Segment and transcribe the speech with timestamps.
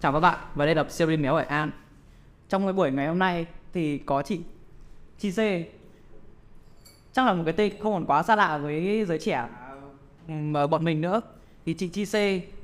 [0.00, 1.70] Chào các bạn, và đây là series Méo Hải An.
[2.48, 4.40] Trong cái buổi ngày hôm nay thì có chị
[5.18, 5.38] Chi C.
[7.12, 9.48] Chắc là một cái tên không còn quá xa lạ với giới trẻ.
[10.28, 11.20] Mà bọn mình nữa.
[11.66, 12.14] Thì chị Chi C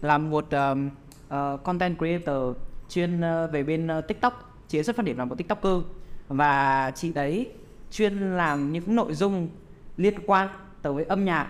[0.05, 0.91] là một um,
[1.35, 2.57] uh, content creator
[2.89, 5.83] chuyên uh, về bên uh, TikTok Chị ấy xuất phát điểm là một TikToker.
[6.29, 7.51] Và chị đấy
[7.91, 9.49] chuyên làm những nội dung
[9.97, 10.49] liên quan
[10.83, 11.49] tới âm nhạc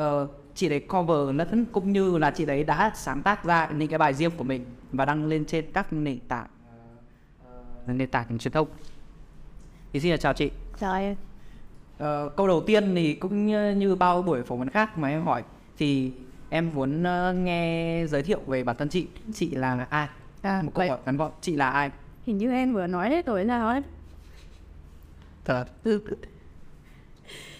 [0.00, 3.88] uh, chị đấy cover lẫn cũng như là chị đấy đã sáng tác ra những
[3.88, 6.46] cái bài riêng của mình và đăng lên trên các nền tảng
[7.44, 8.68] ờ, nền tảng truyền thông.
[9.92, 10.50] Thì xin là chào chị.
[10.80, 11.16] Chào em.
[11.98, 15.24] Ờ, câu đầu tiên thì cũng như, như bao buổi phỏng vấn khác mà em
[15.24, 15.42] hỏi
[15.78, 16.12] thì
[16.50, 19.06] em muốn ờ, nghe giới thiệu về bản thân chị.
[19.34, 20.08] Chị là ai?
[20.42, 21.32] À, một câu vậy hỏi ngắn gọn.
[21.40, 21.90] Chị là ai?
[22.26, 23.82] Hình như em vừa nói hết rồi nào ấy?
[25.44, 25.64] Thật.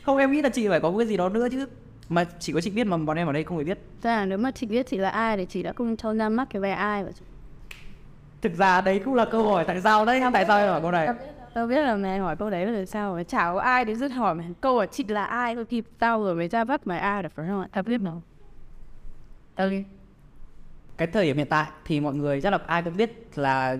[0.02, 1.66] Không em nghĩ là chị phải có cái gì đó nữa chứ
[2.08, 3.78] mà chỉ có chị biết mà bọn em ở đây không phải biết.
[4.02, 6.28] Ra là nếu mà chị biết chị là ai thì chị đã không cho ra
[6.28, 7.10] mắt cái về ai và
[8.42, 10.90] thực ra đấy cũng là câu hỏi tại sao đấy tại sao em hỏi câu
[10.90, 11.08] này?
[11.54, 14.08] Tao biết là mày hỏi câu đấy là sao mà chả có ai đến dứt
[14.08, 16.98] hỏi mày câu hỏi chị là ai tôi kịp tao rồi mới ra bắt mày
[16.98, 17.68] ai được phải không ạ?
[17.72, 18.12] Tao biết nó
[19.54, 19.84] Tao đi
[20.96, 23.76] cái thời điểm hiện tại thì mọi người chắc là ai cũng biết là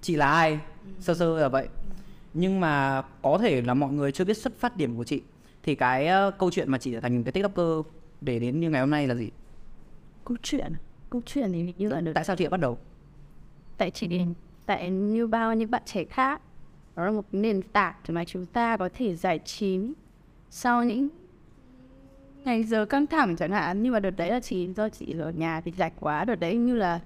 [0.00, 0.58] chị là ai
[1.00, 1.68] sơ sơ là vậy.
[2.34, 5.22] Nhưng mà có thể là mọi người chưa biết xuất phát điểm của chị
[5.66, 7.86] thì cái câu chuyện mà chị trở thành cái tiktoker
[8.20, 9.30] để đến như ngày hôm nay là gì?
[10.24, 10.72] Câu chuyện
[11.10, 12.78] Câu chuyện thì như là được tại sao chị đã bắt đầu?
[13.78, 14.34] Tại chỉ đến
[14.66, 16.40] tại như bao những bạn trẻ khác
[16.96, 19.92] đó là một nền tảng để mà chúng ta có thể giải trí
[20.50, 21.08] sau những
[22.44, 23.82] ngày giờ căng thẳng chẳng hạn.
[23.82, 26.24] Nhưng mà đợt đấy là chỉ do chị ở nhà thì rảnh quá.
[26.24, 27.00] Đợt đấy như là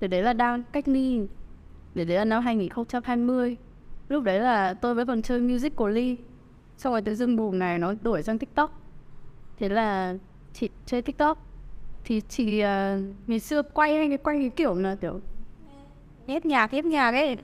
[0.00, 1.26] đợt đấy là đang cách ly.
[1.94, 3.56] Đợt đấy là năm 2020
[4.08, 6.16] lúc đấy là tôi vẫn còn chơi Musical.ly
[6.80, 8.80] xong rồi tự dưng bùm này nó đổi sang TikTok.
[9.58, 10.14] Thế là
[10.52, 11.46] chị chơi TikTok.
[12.04, 15.20] Thì chị uh, ngày xưa quay hay cái quay cái kiểu là kiểu
[16.26, 17.36] nhét nhạc nhét nhạc ấy.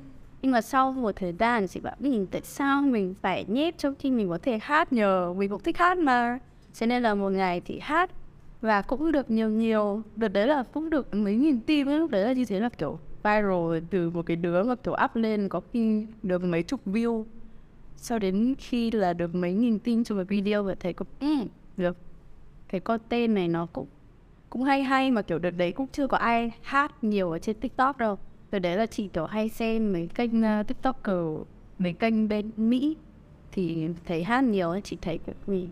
[0.43, 3.95] Nhưng mà sau một thời gian chị bảo mình tại sao mình phải nhét trong
[3.99, 5.35] khi mình có thể hát nhờ?
[5.37, 6.39] Mình cũng thích hát mà.
[6.75, 8.11] Cho nên là một ngày thì hát
[8.61, 10.03] và cũng được nhiều nhiều.
[10.17, 11.99] Đợt đấy là cũng được mấy nghìn tim ấy.
[11.99, 15.17] lúc đấy là như thế là kiểu viral từ một cái đứa mà kiểu up
[15.17, 17.25] lên có khi được mấy chục view
[17.97, 21.35] sau đến khi là được mấy nghìn tin cho một video và thấy có ừ,
[21.77, 21.97] được
[22.69, 23.87] cái con tên này nó cũng
[24.51, 27.61] cũng hay hay mà kiểu đợt đấy cũng chưa có ai hát nhiều ở trên
[27.61, 28.19] tiktok đâu.
[28.51, 31.47] Đợt đấy là chị kiểu hay xem mấy kênh ờ, uh, tiktoker
[31.79, 32.97] mấy kênh bên mỹ
[33.53, 35.69] thì thấy hát nhiều chị thấy mình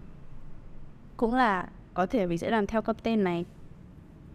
[1.17, 3.45] cũng là có thể mình sẽ làm theo cấp tên này.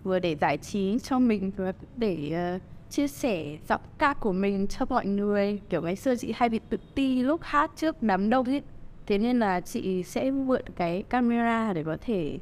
[0.03, 4.67] Vừa để giải trí cho mình vừa để uh, chia sẻ giọng ca của mình
[4.67, 5.61] cho mọi người.
[5.69, 8.61] Kiểu ngày xưa chị hay bị tự ti lúc hát trước đám đông ấy
[9.05, 12.39] thế nên là chị sẽ mượn cái camera để có thể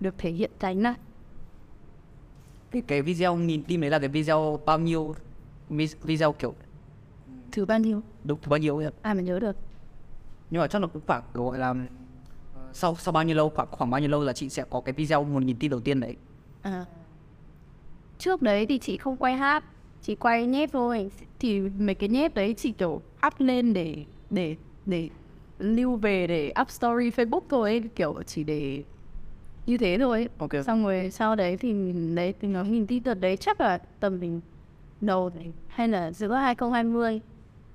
[0.00, 0.94] được thể hiện tránh này
[2.70, 5.14] cái, cái video nghìn tim đấy là cái video bao nhiêu?
[5.70, 6.54] Vi- video kiểu
[7.52, 8.00] thứ bao nhiêu?
[8.24, 8.90] Đúng bao nhiêu ấy ạ?
[9.02, 9.56] ai mà nhớ được.
[10.50, 11.74] Nhưng mà chắc là cũng khoảng gọi là
[12.72, 14.92] sau sau bao nhiêu lâu khoảng khoảng bao nhiêu lâu là chị sẽ có cái
[14.92, 16.16] video một nghìn tim đầu tiên đấy.
[16.62, 16.84] À.
[18.18, 19.64] trước đấy thì chị không quay hát
[20.02, 21.10] chị quay nhép thôi.
[21.38, 25.08] Thì mấy cái nhép đấy chị kiểu up lên để để để
[25.58, 27.70] lưu về để up story facebook thôi.
[27.70, 28.82] Ấy, kiểu chỉ để
[29.66, 30.18] như thế thôi.
[30.18, 30.28] Ấy.
[30.38, 30.64] ok.
[30.64, 33.36] Xong rồi sau đấy thì mình đấy thì nó nhìn tin đợt đấy.
[33.36, 34.40] Chắc là tầm mình
[35.00, 37.20] đầu này hay là giữa 2020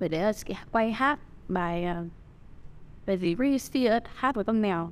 [0.00, 0.32] bởi đấy là
[0.72, 1.18] quay hát
[1.48, 2.06] bài uh,
[3.06, 3.58] bài gì?
[3.58, 4.90] Spears hát với con mèo.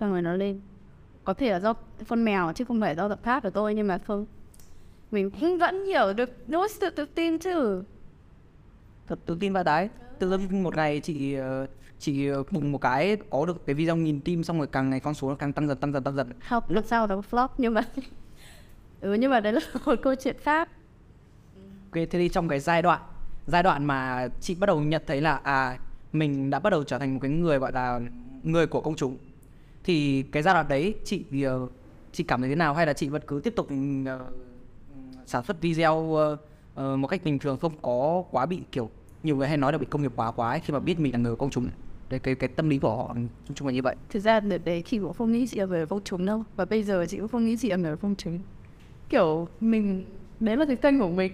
[0.00, 0.60] Xong rồi nó lên.
[1.24, 1.74] Có thể là do
[2.08, 4.26] con mèo chứ không phải do tập hát của tôi nhưng mà không
[5.10, 7.82] mình cũng vẫn hiểu được nỗi sự tự tin chứ.
[9.06, 9.88] Thật tự tin vào đấy
[10.18, 11.66] tự dưng một ngày chị ờ,
[11.98, 15.00] chị ờ, bùng một cái có được cái video nghìn tim xong rồi càng ngày
[15.00, 16.30] con số nó càng tăng dần tăng dần tăng dần.
[16.40, 17.82] Học lúc sau nó flop nhưng mà
[19.00, 20.68] ừ nhưng mà đấy là một câu chuyện khác.
[21.92, 23.00] Ok thế thì trong cái giai đoạn
[23.46, 25.78] giai đoạn mà chị bắt đầu nhận thấy là à
[26.12, 28.00] mình đã bắt đầu trở thành một cái người gọi là
[28.42, 29.16] người của công chúng
[29.84, 31.66] thì cái giai đoạn đấy chị ờ,
[32.12, 32.74] chị cảm thấy thế nào?
[32.74, 33.68] Hay là chị vẫn cứ tiếp tục
[34.06, 34.26] ờ,
[35.26, 36.36] sản xuất video ờ,
[36.74, 38.90] ờ, một cách bình thường không có quá bị kiểu
[39.22, 41.12] nhiều người hay nói là bị công nghiệp hóa quá ấy, khi mà biết mình
[41.12, 41.68] là người công chúng.
[42.10, 43.14] Đấy cái cái tâm lý của họ
[43.46, 43.96] chung chung là như vậy.
[44.10, 46.82] Thực ra đợt đấy chị cũng không nghĩ là người công chúng đâu và bây
[46.82, 48.38] giờ chị cũng không nghĩ là người công chúng.
[49.08, 50.04] Kiểu mình
[50.40, 51.32] đấy là cái kênh của mình.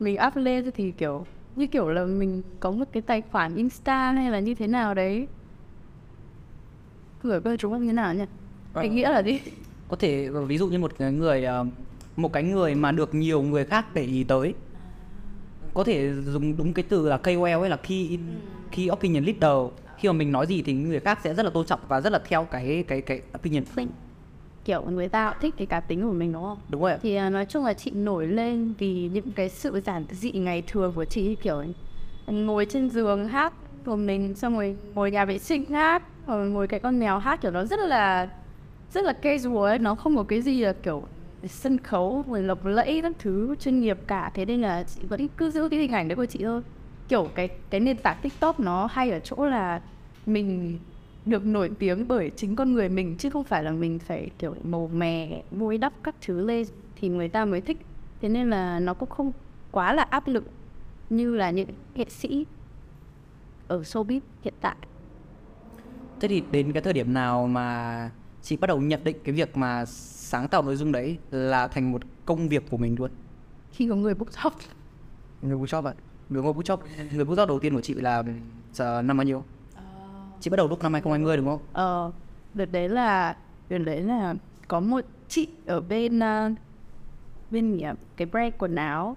[0.00, 1.26] Mình up lên thì kiểu
[1.56, 4.94] như kiểu là mình có một cái tài khoản insta hay là như thế nào
[4.94, 5.26] đấy.
[7.22, 8.24] Gửi công chúng như thế nào nhỉ?
[8.74, 9.40] Cái nghĩa là gì
[9.88, 11.66] có thể ờ, ví dụ như một người ờ,
[12.18, 14.54] một cái người mà được nhiều người khác để ý tới.
[15.74, 18.20] Có thể dùng đúng cái từ là KOL ấy là key in,
[18.76, 19.72] key opinion leader.
[19.98, 22.12] Khi mà mình nói gì thì người khác sẽ rất là tôn trọng và rất
[22.12, 23.64] là theo cái cái cái opinion.
[24.64, 26.58] Kiểu người ta thích cái cá tính của mình đúng không?
[26.68, 30.04] Đúng rồi thì à, nói chung là chị nổi lên vì những cái sự giản
[30.10, 31.64] dị ngày thường của chị kiểu
[32.26, 33.52] ngồi trên giường hát
[33.86, 37.40] của mình xong rồi ngồi nhà vệ sinh hát rồi ngồi cái con mèo hát
[37.40, 38.28] kiểu nó rất là
[38.92, 41.02] rất là casual ấy nó không có cái gì là kiểu
[41.46, 44.30] sân khấu rồi lộng lẫy các thứ, chuyên nghiệp cả.
[44.34, 46.62] Thế nên là chị vẫn cứ giữ cái hình ảnh đấy của chị thôi.
[47.08, 49.80] Kiểu cái cái nền tảng tiktok nó hay ở chỗ là
[50.26, 50.78] mình
[51.26, 54.54] được nổi tiếng bởi chính con người mình, chứ không phải là mình phải, kiểu,
[54.64, 57.78] màu mè bôi đắp các thứ lên thì người ta mới thích.
[58.20, 59.32] Thế nên là nó cũng không
[59.70, 60.44] quá là áp lực
[61.10, 62.46] như là những nghệ sĩ
[63.68, 64.76] ở showbiz hiện tại.
[66.20, 68.10] Thế thì đến cái thời điểm nào mà
[68.42, 69.84] chị bắt đầu nhận định cái việc mà
[70.28, 73.10] sáng tạo nội dung đấy là thành một công việc của mình luôn.
[73.72, 74.50] Khi có người book job
[75.42, 75.92] người bookshop ạ.
[76.28, 76.82] Người ngồi bookshop
[77.12, 78.22] người bookshop đầu tiên của chị là
[78.72, 79.44] giờ năm bao nhiêu?
[80.40, 81.60] Chị bắt đầu lúc năm 2020 đúng không?
[81.72, 82.12] Ờ
[82.54, 83.36] đợt đấy là
[83.68, 84.34] đợt đấy là
[84.68, 86.58] có một chị ở bên uh,
[87.50, 87.94] bên ạ?
[88.16, 89.16] cái brand quần áo.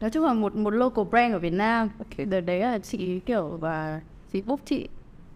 [0.00, 1.90] Nói chung là một một local brand ở Việt Nam.
[1.98, 2.26] Ok.
[2.28, 4.00] đợt đấy là chị kiểu và
[4.32, 4.88] chị book chị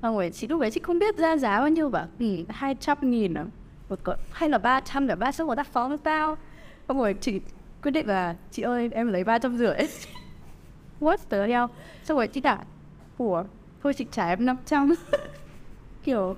[0.03, 2.77] xong rồi chị lúc đấy chị không biết ra giá bao nhiêu bảo ừ, hai
[2.81, 3.45] trăm nghìn à?
[3.89, 6.37] Một cỡ hay là ba trăm là ba trăm người ta phó với tao
[6.89, 7.41] xong rồi chị
[7.83, 9.77] quyết định là chị ơi em lấy ba trăm rưỡi.
[11.01, 11.67] What the hell?
[12.05, 12.65] Xong rồi chị bảo
[13.19, 13.45] của
[13.83, 14.95] thôi chị trả em 500
[16.05, 16.37] kiểu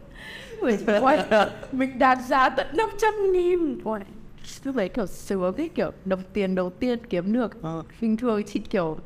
[0.60, 0.78] ôi,
[1.72, 3.78] mình đạt giá tận 500 nghìn.
[3.84, 4.00] Ôi,
[4.64, 7.62] lúc đấy kiểu sướng ấy kiểu đồng tiền đầu tiên kiếm được.
[7.62, 7.82] Ờ.
[8.00, 8.98] bình thường chị kiểu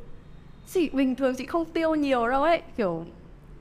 [0.67, 3.05] chị bình thường chị không tiêu nhiều đâu ấy kiểu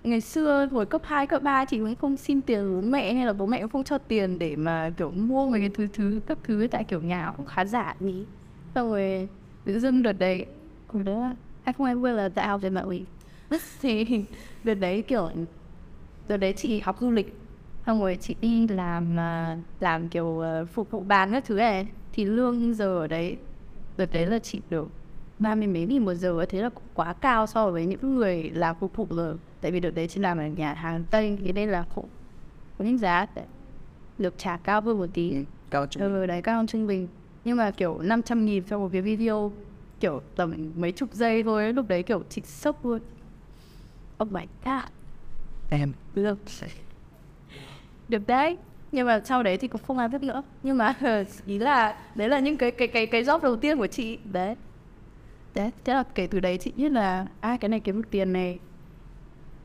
[0.05, 3.27] ngày xưa hồi cấp 2, cấp 3 chị cũng không xin tiền bố mẹ hay
[3.27, 6.21] là bố mẹ cũng không cho tiền để mà kiểu mua mấy cái thứ thứ
[6.27, 8.25] các thứ tại kiểu nhà cũng khá giả ý
[8.75, 9.29] xong rồi
[9.65, 10.47] tự dưng đợt đấy
[10.87, 11.33] hồi đó
[11.65, 13.05] 2020 là tạo về mạng ủy
[13.81, 14.25] thì
[14.65, 15.31] đợt đấy kiểu
[16.29, 17.37] đợt đấy chị học du lịch
[17.87, 21.87] xong rồi chị đi làm à, làm kiểu à, phục vụ bàn các thứ này
[22.12, 23.37] thì lương giờ ở đấy
[23.97, 24.89] đợt đấy là chị được
[25.39, 28.51] ba mươi mấy nghìn một giờ thế là cũng quá cao so với những người
[28.55, 31.52] làm phục vụ rồi tại vì đợt đấy chị làm ở nhà hàng tây thế
[31.52, 32.08] nên là cũng
[32.78, 33.26] có những giá
[34.19, 35.34] được trả cao hơn một tí.
[35.70, 37.08] Cao trung ừ đấy cao hơn trung bình.
[37.44, 39.52] Nhưng mà kiểu 500 nghìn cho một cái video
[40.00, 43.00] kiểu tầm mấy chục giây thôi lúc đấy kiểu chị sốc luôn.
[44.22, 44.84] Oh my god.
[45.70, 46.38] Em được.
[48.08, 48.56] được đấy.
[48.93, 50.43] Nhưng mà sau đấy thì cũng không ai biết nữa.
[50.62, 50.94] Nhưng mà
[51.46, 54.19] ý là đấy là những cái cái cái cái job đầu tiên của chị.
[54.32, 54.56] Đấy.
[55.55, 58.32] Đấy thế là kể từ đấy chị biết là ai cái này kiếm được tiền
[58.32, 58.58] này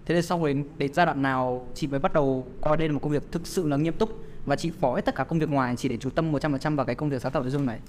[0.09, 2.93] thế nên xong rồi đến giai đoạn nào, chị mới bắt đầu coi đây là
[2.93, 4.23] một công việc thực sự là nghiêm túc?
[4.45, 6.85] Và chị bỏ hết tất cả công việc ngoài, chỉ để chú tâm 100% vào
[6.85, 7.79] cái công việc sáng tạo nội dung này?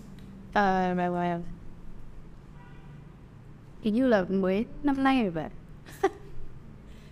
[0.52, 1.40] À mà mà
[3.82, 5.48] hình như là mới năm nay rồi vậy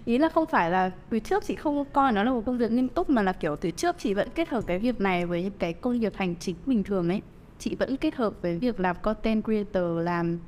[0.04, 2.72] ý là không phải là từ trước chị không coi nó là một công việc
[2.72, 5.42] nghiêm túc, mà là kiểu từ trước chị vẫn kết hợp cái việc này với
[5.42, 7.22] những cái công việc hành chính bình thường ấy.
[7.58, 10.38] Chị vẫn kết hợp với việc làm content creator, làm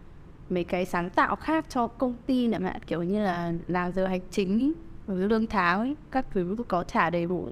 [0.51, 4.07] mấy cái sáng tạo khác cho công ty nữa mà kiểu như là làm giờ
[4.07, 4.73] hành chính
[5.07, 7.49] với lương tháng ấy các thứ có trả đầy đủ.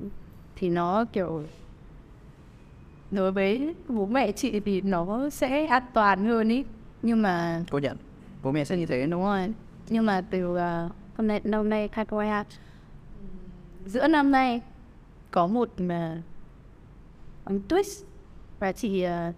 [0.57, 1.43] Thì nó kiểu
[3.11, 6.65] đối với bố mẹ chị thì nó sẽ an toàn hơn ý.
[7.03, 7.97] Nhưng mà cô nhận
[8.43, 9.07] bố mẹ sẽ như thế.
[9.07, 9.53] Đúng rồi.
[9.89, 12.45] Nhưng mà từ uh, hôm nay năm nay khai qua
[13.87, 14.61] giữa năm nay
[15.31, 16.23] có một mà
[17.45, 18.05] ông twist
[18.59, 19.35] và chị uh,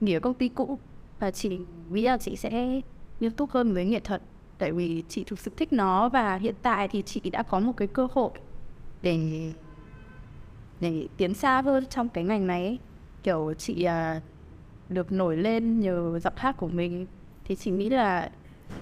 [0.00, 0.78] nghỉ ở công ty cũ.
[1.18, 1.58] Và chị
[1.90, 2.80] nghĩ là chị sẽ
[3.20, 4.22] nghiêm túc hơn với nghệ thuật.
[4.58, 7.72] Tại vì chị thực sự thích nó và hiện tại thì chị đã có một
[7.76, 8.30] cái cơ hội
[9.02, 9.52] để
[10.80, 12.78] để tiến xa hơn trong cái ngành này ấy.
[13.22, 14.20] kiểu chị à,
[14.88, 17.06] được nổi lên nhờ giọng hát của mình.
[17.44, 18.30] Thì chị nghĩ là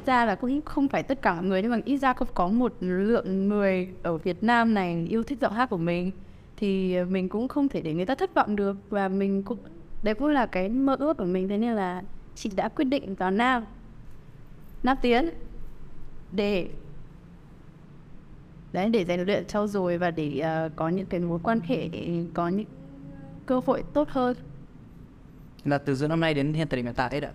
[0.07, 2.49] ra là cũng không phải tất cả mọi người nhưng mà ít ra cũng có
[2.49, 6.11] một lượng người ở Việt Nam này yêu thích giọng hát của mình.
[6.57, 9.59] Thì mình cũng không thể để người ta thất vọng được và mình cũng
[10.03, 11.49] đấy cũng là cái mơ ước của mình.
[11.49, 12.03] Thế nên là
[12.35, 13.65] chị đã quyết định vào Nam.
[14.85, 15.31] Nam tiến.
[16.33, 16.69] Để.
[18.73, 21.89] Đấy để rèn luyện trau dồi và để ờ, có những cái mối quan hệ
[22.35, 22.67] có những
[23.47, 24.37] cơ hội tốt hơn.
[25.65, 27.33] Là từ giữa năm nay đến hiện thời điểm hiện tại ấy đã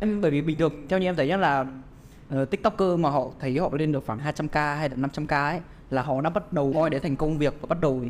[0.00, 1.66] em bởi vì bình thường theo như em thấy nhá là
[2.34, 6.02] uh, tiktoker mà họ thấy họ lên được khoảng 200k hay là 500k ấy là
[6.02, 8.04] họ đã bắt đầu coi đấy thành công việc và bắt đầu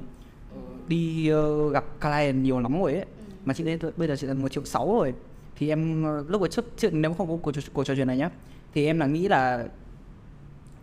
[0.89, 3.05] đi ờ, gặp client nhiều lắm rồi ấy.
[3.45, 5.15] Mà chị lên bây giờ chị là một triệu sáu rồi.
[5.57, 8.17] Thì em lúc ở trước chuyện nếu không có cuộc, trò- cuộc trò chuyện này
[8.17, 8.31] nhá
[8.75, 9.69] thì em là nghĩ là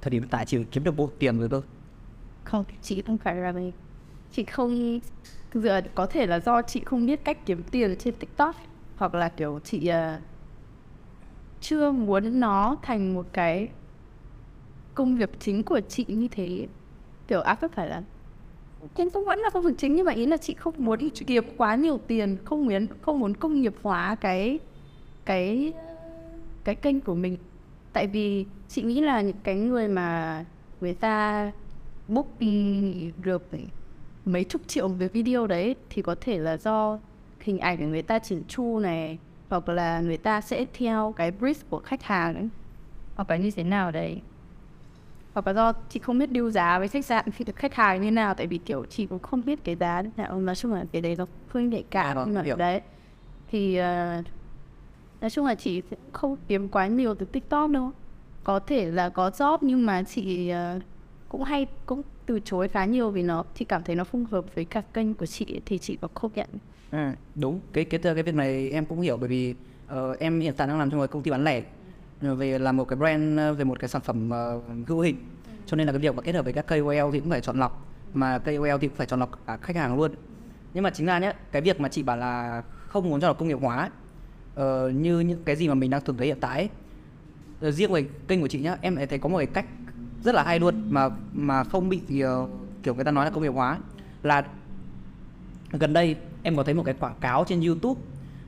[0.01, 1.61] thời điểm hiện tại chỉ kiếm được bộ tiền rồi thôi
[2.43, 3.71] không chị không phải là mình
[4.31, 4.99] chị không
[5.53, 8.55] dựa có thể là do chị không biết cách kiếm tiền trên tiktok
[8.95, 10.21] hoặc là kiểu chị uh,
[11.61, 13.67] chưa muốn nó thành một cái
[14.93, 16.67] công việc chính của chị như thế
[17.27, 18.03] kiểu áp không phải là
[18.95, 21.43] Trên không vẫn là công việc chính nhưng mà ý là chị không muốn kiếm
[21.57, 24.59] quá nhiều tiền, không muốn không muốn công nghiệp hóa cái
[25.25, 25.73] cái
[26.63, 27.37] cái kênh của mình.
[27.93, 30.45] Tại vì chị nghĩ là những cái người mà
[30.81, 31.51] người ta
[32.07, 33.49] book đi được
[34.25, 36.99] mấy chục triệu về video đấy thì có thể là do
[37.39, 39.17] hình ảnh của người ta chỉnh chu này
[39.49, 42.49] hoặc là người ta sẽ theo cái brief của khách hàng ấy.
[43.15, 44.21] hoặc là như thế nào đấy?
[45.33, 48.01] Hoặc là do chị không biết điêu giá với khách sạn khi được khách hàng
[48.01, 50.85] như nào tại vì kiểu chị cũng không biết cái giá nào nói chung là
[50.91, 52.81] cái đấy nó hơi nhạy cảm vâng, nhưng mà đấy.
[53.51, 54.21] Thì ờ,
[55.21, 57.91] nói chung là chị không kiếm quá nhiều từ tiktok đâu.
[58.43, 60.81] Có thể là có job nhưng mà chị uh,
[61.29, 64.55] cũng hay cũng từ chối khá nhiều vì nó chị cảm thấy nó không hợp
[64.55, 66.49] với cả kênh của chị thì chị có không nhận
[66.91, 66.97] Ừ,
[67.35, 67.59] đúng.
[67.73, 70.79] Cái cái cái việc này em cũng hiểu bởi vì uh, em hiện tại đang
[70.79, 71.63] làm trong một công ty bán lẻ.
[72.21, 75.15] Ờ, về làm một cái brand về một cái sản phẩm ờ, hữu hình.
[75.65, 77.59] Cho nên là cái việc mà kết hợp với các KOL thì cũng phải chọn
[77.59, 77.85] lọc.
[78.13, 80.11] Mà KOL thì cũng phải chọn lọc cả khách hàng luôn.
[80.73, 83.33] Nhưng mà chính ra nhé cái việc mà chị bảo là không muốn cho nó
[83.33, 83.89] công nghiệp hóa
[84.55, 86.69] ờ, như những cái gì mà mình đang thường thấy hiện tại ấy,
[87.61, 89.65] ờ, riêng về kênh của chị nhá em lại thấy có một cái cách
[90.23, 92.47] rất là hay luôn mà mà không bị ờ,
[92.83, 93.77] kiểu người ta nói là công nghiệp hóa
[94.23, 94.43] là
[95.71, 98.01] gần đây em có thấy một cái quảng cáo trên YouTube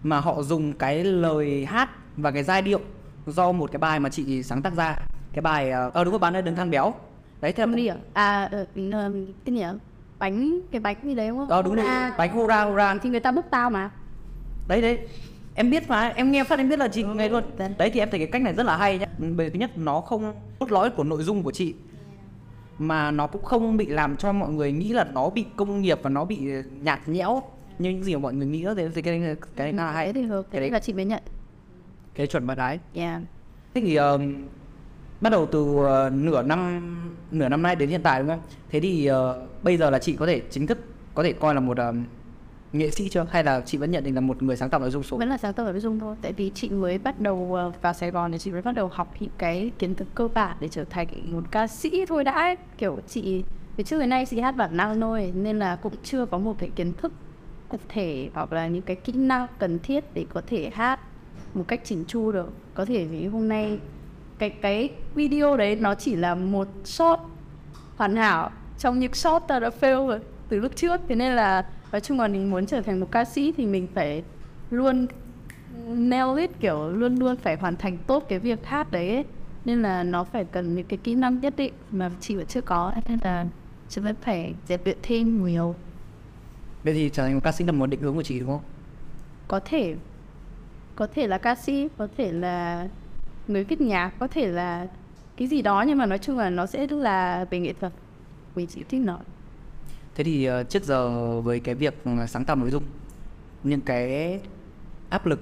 [0.03, 2.79] mà họ dùng cái lời hát và cái giai điệu
[3.27, 4.95] do một cái bài mà chị sáng tác ra
[5.33, 6.93] cái bài ờ ờ, đúng rồi bạn ơi đừng than béo
[7.41, 7.95] đấy theo đi à?
[8.13, 9.11] À, ờ, ờ,
[9.45, 9.63] cái gì?
[10.19, 11.49] Bánh, cái bánh gì đấy đúng không?
[11.49, 13.89] đó đúng rồi À, bánh hura hura thì người ta bốc tao mà.
[14.67, 15.07] đấy đấy
[15.61, 17.43] em biết mà em nghe phát em biết là chị nghe luôn.
[17.77, 19.05] Đấy thì em thấy cái cách này rất là hay nhá.
[19.37, 21.73] Bởi thứ nhất nó không cốt lõi của nội dung của chị
[22.77, 25.99] mà nó cũng không bị làm cho mọi người nghĩ là nó bị công nghiệp
[26.03, 26.37] và nó bị
[26.81, 27.41] nhạt nhẽo
[27.79, 28.63] như những gì mà mọi người nghĩ.
[28.63, 30.05] Đó thì thì cái cái cái này là hay.
[30.05, 30.69] Thế thì hợp, cái thế đấy.
[30.69, 31.23] là chị mới nhận.
[32.15, 32.79] cái chuẩn bạn gái.
[32.93, 33.21] Yeah.
[33.73, 34.19] thế thì ờ,
[35.21, 36.81] bắt đầu từ ờ, nửa năm
[37.31, 38.41] nửa năm nay đến hiện tại đúng không?
[38.69, 40.77] Thế thì ờ, bây giờ là chị có thể chính thức
[41.13, 41.93] có thể coi là một ờ,
[42.73, 44.91] nghệ sĩ chưa hay là chị vẫn nhận định là một người sáng tạo nội
[44.91, 46.15] dung số Vẫn là sáng tạo nội dung thôi.
[46.21, 48.87] Tại vì chị mới bắt đầu ờ, vào Sài Gòn thì chị mới bắt đầu
[48.87, 52.31] học những cái kiến thức cơ bản để trở thành một ca sĩ thôi đã.
[52.31, 52.55] ấy.
[52.77, 53.43] Kiểu chị,
[53.75, 56.55] từ trước đến nay chị hát bản năng thôi nên là cũng chưa có một
[56.59, 57.11] cái kiến thức
[57.69, 60.99] cụ thể hoặc là những cái kỹ năng cần thiết để có thể hát
[61.53, 62.53] một cách chỉnh chu được.
[62.73, 63.79] Có thể vì hôm nay
[64.37, 67.19] cái cái video đấy nó chỉ là một shot
[67.97, 71.65] hoàn hảo trong những shot ta đã fail rồi từ lúc trước thế nên là
[71.91, 74.23] nói chung là mình muốn trở thành một ca sĩ thì mình phải
[74.69, 75.07] luôn
[75.87, 79.25] nail it kiểu luôn luôn phải hoàn thành tốt cái việc hát đấy ấy.
[79.65, 82.61] nên là nó phải cần những cái kỹ năng nhất định mà chị vẫn chưa
[82.61, 83.45] có nên là
[83.89, 85.75] chị vẫn phải rèn luyện thêm nhiều.
[86.83, 88.61] Vậy thì trở thành một ca sĩ là một định hướng của chị đúng không?
[89.47, 89.95] Có thể.
[90.95, 92.87] Có thể là ca sĩ có thể là
[93.47, 94.87] người viết nhạc có thể là
[95.37, 97.93] cái gì đó nhưng mà nói chung là nó sẽ là về nghệ thuật.
[98.55, 99.19] Vì chị thích nói
[100.21, 102.83] thế thì ờ, trước giờ với cái việc ừ, sáng tạo nội dung,
[103.63, 104.39] những cái
[105.09, 105.39] áp lực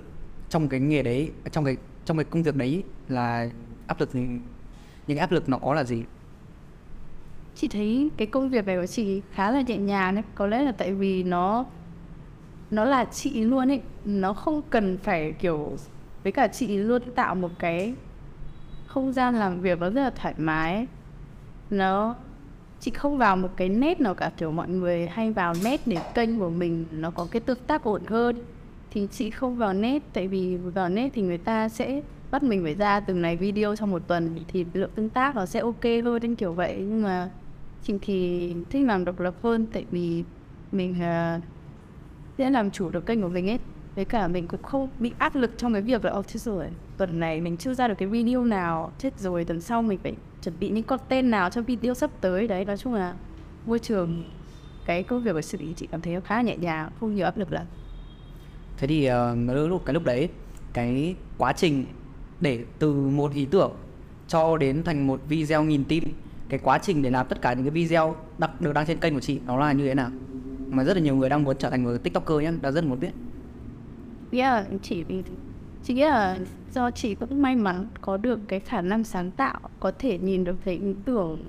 [0.50, 3.50] trong cái nghề đấy, trong cái trong cái công việc đấy là
[3.88, 4.39] áp lực những
[5.07, 6.03] cái áp lực nó có là gì?
[7.55, 10.24] Chị thấy cái công việc này của chị khá là nhẹ nhàng đấy.
[10.36, 11.65] Có lẽ là tại vì nó
[12.71, 13.81] Nó là chị luôn ấy.
[14.05, 15.77] Nó không cần phải, kiểu,
[16.24, 17.95] Với cả chị luôn tạo một cái
[18.88, 20.88] Không gian làm việc nó rất là thoải mái ấy.
[21.69, 22.15] Nó
[22.79, 25.98] Chị không vào một cái nét nào cả Kiểu mọi người hay vào nét để
[26.15, 28.36] kênh của mình Nó có cái tương tác ổn hơn.
[28.91, 32.63] Thì chị không vào nét Tại vì vào nét thì người ta sẽ bắt mình
[32.63, 35.83] phải ra từng này video trong một tuần thì lượng tương tác nó sẽ ok
[35.83, 36.75] hơn đến kiểu vậy.
[36.79, 37.29] Nhưng mà
[37.83, 40.24] chị thì thích làm độc lập hơn tại vì
[40.71, 41.43] mình uh,
[42.38, 43.59] sẽ làm chủ được kênh của mình ấy.
[43.95, 46.67] Với cả mình cũng không bị áp lực trong cái việc là oh, rồi
[47.00, 48.91] tuần này mình chưa ra được cái video nào.
[48.98, 52.48] Chết rồi tuần sau mình phải chuẩn bị những content nào cho video sắp tới.
[52.48, 53.13] Đấy nói chung là
[53.65, 54.24] môi trường
[54.86, 57.38] cái công việc của xử lý chị cảm thấy khá nhẹ nhàng không nhiều áp
[57.38, 57.65] lực lắm.
[58.77, 60.29] Thế thì ờ, lúc cái lúc đấy
[60.74, 61.86] cái quá trình
[62.41, 63.72] để từ một ý tưởng
[64.27, 66.03] cho đến thành một video nghìn tim
[66.50, 69.13] cái quá trình để làm tất cả những cái video đặc được đăng trên kênh
[69.13, 70.10] của chị nó là như thế nào?
[70.70, 73.00] Mà rất là nhiều người đang muốn trở thành một tiktoker nhé đã rất muốn
[73.00, 73.12] biết.
[74.32, 75.03] Yeah, chị
[75.83, 76.38] chị nghĩ là
[76.74, 80.43] do chị cũng may mắn có được cái khả năng sáng tạo, có thể nhìn
[80.43, 81.39] được thấy ý tưởng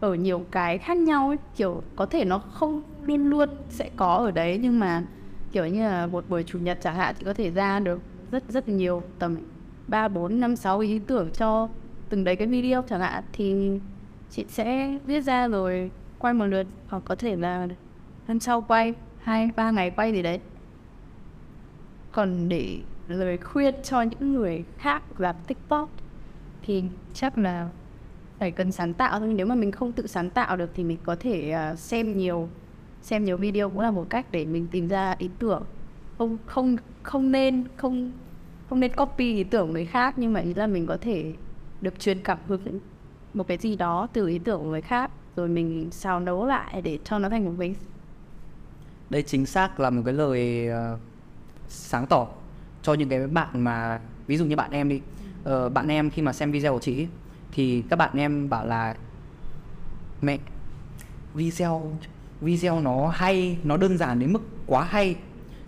[0.00, 1.36] ở nhiều cái khác nhau ấy.
[1.56, 5.02] Kiểu có thể nó không luôn luôn sẽ có ở đấy, nhưng mà
[5.52, 8.44] kiểu như là một buổi chủ nhật chẳng hạn chị có thể ra được rất
[8.48, 9.36] rất nhiều tầm
[9.86, 11.68] ba, bốn, năm, sáu ý tưởng cho
[12.08, 13.24] từng đấy cái video chẳng hạn.
[13.32, 13.70] Thì
[14.30, 17.68] chị sẽ viết ra rồi quay một lượt, hoặc có thể là
[18.28, 20.40] hôm sau quay hai, ba ngày quay gì đấy.
[22.12, 25.90] Còn để lời khuyên cho những người khác làm tiktok
[26.62, 26.84] thì
[27.14, 27.68] chắc là
[28.38, 29.34] phải cần sáng tạo thôi.
[29.36, 32.48] Nếu mà mình không tự sáng tạo được thì mình có thể à, xem nhiều
[33.02, 35.64] xem nhiều video cũng là một cách để mình tìm ra ý tưởng.
[36.18, 38.12] Không không không nên không
[38.68, 41.32] không nên copy ý tưởng người khác nhưng mà ý là mình có thể
[41.80, 42.80] được truyền cảm hứng
[43.34, 46.82] một cái gì đó từ ý tưởng của người khác rồi mình xào nấu lại
[46.82, 47.74] để cho nó thành một cái
[49.10, 51.00] đây chính xác là một cái lời uh,
[51.68, 52.26] sáng tỏ
[52.82, 55.00] cho những cái bạn mà ví dụ như bạn em đi
[55.44, 57.06] Ờ, bạn em khi mà xem video của chị
[57.52, 58.94] thì các bạn em bảo là
[60.22, 60.38] mẹ
[61.34, 61.92] video
[62.40, 65.16] video nó hay nó đơn giản đến mức quá hay.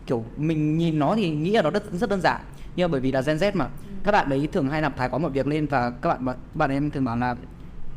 [0.07, 2.41] Kiểu mình nhìn nó thì nghĩ là nó rất rất đơn giản.
[2.77, 3.69] Nhưng mà bởi vì là Gen Z mà
[4.05, 6.71] các bạn đấy thường hay làm thái quá một việc lên và các bạn bạn
[6.71, 7.37] em thường bảo là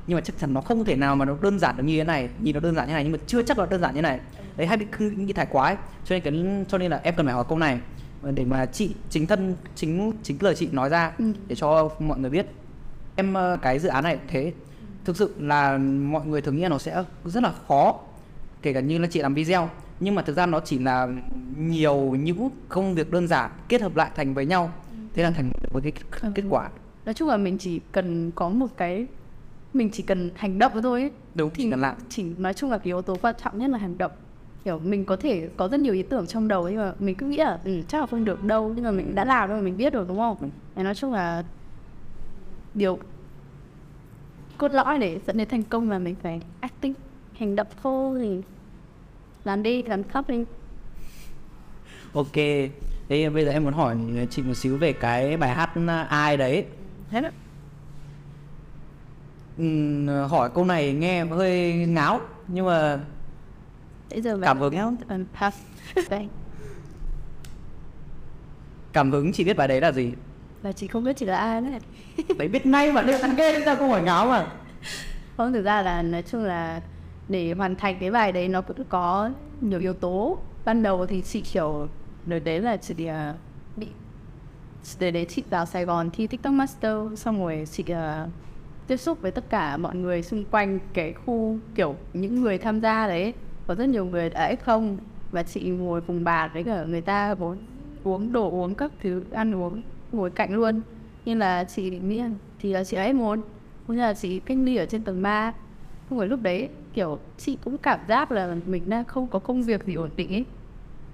[0.07, 2.03] nhưng mà chắc chắn nó không thể nào mà nó đơn giản được như thế
[2.03, 4.01] này nhìn nó đơn giản như này nhưng mà chưa chắc là đơn giản như
[4.01, 4.19] này.
[4.57, 5.75] Đấy hay bị nghĩ thái quá ấy.
[6.05, 7.79] cho nên cái cho nên là em cần phải hỏi câu này
[8.31, 11.33] để mà chị chính thân chính chính lời chị nói ra Ừ.
[11.47, 12.45] để cho mọi người biết.
[13.15, 14.53] Em ờ, cái dự án này cũng thế.
[15.05, 17.99] Thực sự là mọi người thường nghĩ nó sẽ rất là khó
[18.61, 19.69] kể cả như là chị làm video.
[19.99, 21.07] Nhưng mà thực ra nó chỉ là
[21.57, 24.71] nhiều những công việc đơn giản kết hợp lại thành với nhau.
[25.13, 26.69] Thế là thành một cái kết, kết quả.
[27.05, 29.07] Nói chung là mình chỉ cần có một cái
[29.73, 31.11] mình chỉ cần hành động thôi ấy.
[31.35, 31.95] đúng chỉ cần làm.
[32.09, 34.11] chỉ nói chung là cái yếu tố quan trọng nhất là hành động
[34.65, 37.25] kiểu mình có thể có rất nhiều ý tưởng trong đầu nhưng mà mình cứ
[37.25, 38.71] nghĩ là ừ, chắc là không được đâu.
[38.75, 40.37] Nhưng mà mình đã làm rồi mình biết rồi đúng không?
[40.75, 40.83] Ừ.
[40.83, 41.43] Nói chung là
[42.73, 42.99] điều
[44.57, 46.93] cốt lõi để dẫn đến thành công là mình phải acting
[47.33, 48.41] hành động thôi thì
[49.43, 50.43] làm đi làm khắp đi.
[52.13, 52.33] Ok.
[53.09, 53.97] Thế bây giờ em muốn hỏi
[54.29, 55.69] chị một xíu về cái bài hát
[56.09, 56.65] ai đấy.
[57.09, 57.31] Hết ạ.
[59.57, 62.99] Ừm, hỏi câu này nghe hơi ngáo nhưng mà
[64.13, 64.95] bây giờ Cảm hứng.
[65.39, 65.57] pass
[66.09, 66.27] đây
[68.93, 70.13] cảm hứng chị biết bài đấy là gì?
[70.63, 71.79] Là chị không biết chị là ai đấy
[72.37, 74.47] đấy biết ngay mà đây thằng ghê ra câu hỏi ngáo mà.
[75.37, 76.81] Không, thực ra là nói chung là
[77.29, 79.29] để hoàn thành cái bài đấy nó cũng có
[79.61, 80.37] nhiều yếu tố.
[80.65, 81.87] Ban đầu thì chị kiểu
[82.25, 83.35] đợt đấy là chị uh,
[83.77, 83.87] bị
[84.99, 88.29] đợt đấy chị vào Sài Gòn thi TikTok Master xong rồi chị uh,
[88.87, 92.79] tiếp xúc với tất cả mọi người xung quanh cái khu kiểu những người tham
[92.79, 93.33] gia đấy
[93.67, 94.97] có rất nhiều người đã F0
[95.31, 97.57] và chị ngồi cùng bàn với cả, người ta muốn
[98.03, 100.81] uống đồ, uống các thứ, ăn uống ngồi cạnh luôn.
[101.25, 102.23] Nhưng là chị nghĩ
[102.59, 103.41] thì là chị ấy muốn
[103.87, 105.53] cũng như là chị cách ly ở trên tầng 3
[106.09, 109.63] không phải lúc đấy, kiểu, chị cũng cảm giác là mình đang không có công
[109.63, 110.45] việc gì ổn định ấy.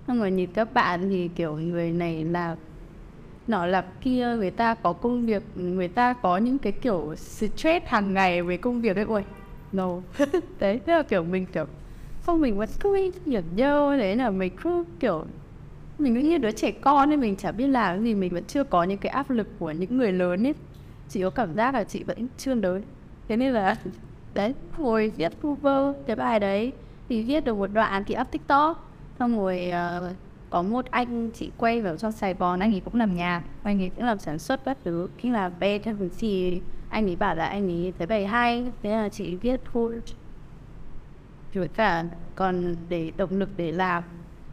[0.07, 2.55] Xong rồi nhìn các bạn thì kiểu người này là,
[3.47, 7.85] nọ là kia, người ta có công việc, người ta có những cái kiểu stress
[7.85, 9.05] hàng ngày về công việc ấy.
[9.07, 9.23] Ôi,
[9.71, 9.89] no.
[10.59, 11.65] Đấy, thế là kiểu mình kiểu
[12.29, 15.25] không mình vẫn cứ nhởn nhơ đấy là mình cứ kiểu
[15.99, 18.43] mình cứ như đứa trẻ con nên mình chả biết làm cái gì mình vẫn
[18.47, 20.53] chưa có những cái áp lực của những người lớn ấy.
[21.09, 22.81] Chị có cảm giác là chị vẫn chưa lớn.
[23.27, 23.75] Thế nên là
[24.33, 26.71] đấy ngồi viết cover cái bài đấy
[27.09, 28.91] thì viết được một đoạn thì up tiktok.
[29.19, 30.15] Xong rồi uh,
[30.49, 33.81] có một anh chị quay vào trong Sài Gòn anh ấy cũng làm nhạc anh
[33.81, 35.79] ấy cũng làm sản xuất các thứ khi là bê
[36.19, 40.01] thì anh ấy bảo là anh ấy thấy bài hay thế là chị viết thôi
[41.53, 44.03] rồi cả còn để động lực để làm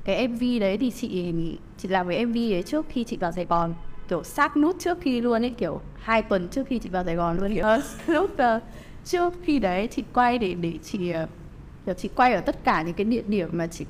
[0.05, 1.35] cái MV đấy thì chị
[1.79, 3.75] chị làm cái MV đấy trước khi chị vào Sài Gòn.
[4.09, 7.15] Kiểu sát nút trước khi luôn ấy kiểu hai tuần trước khi chị vào Sài
[7.15, 7.57] Gòn luôn.
[7.57, 8.61] Ờ, lúc ờ,
[9.05, 11.27] trước khi đấy chị quay để để chị ờ,
[11.87, 13.87] kiểu chị quay ở tất cả những cái địa điểm mà chị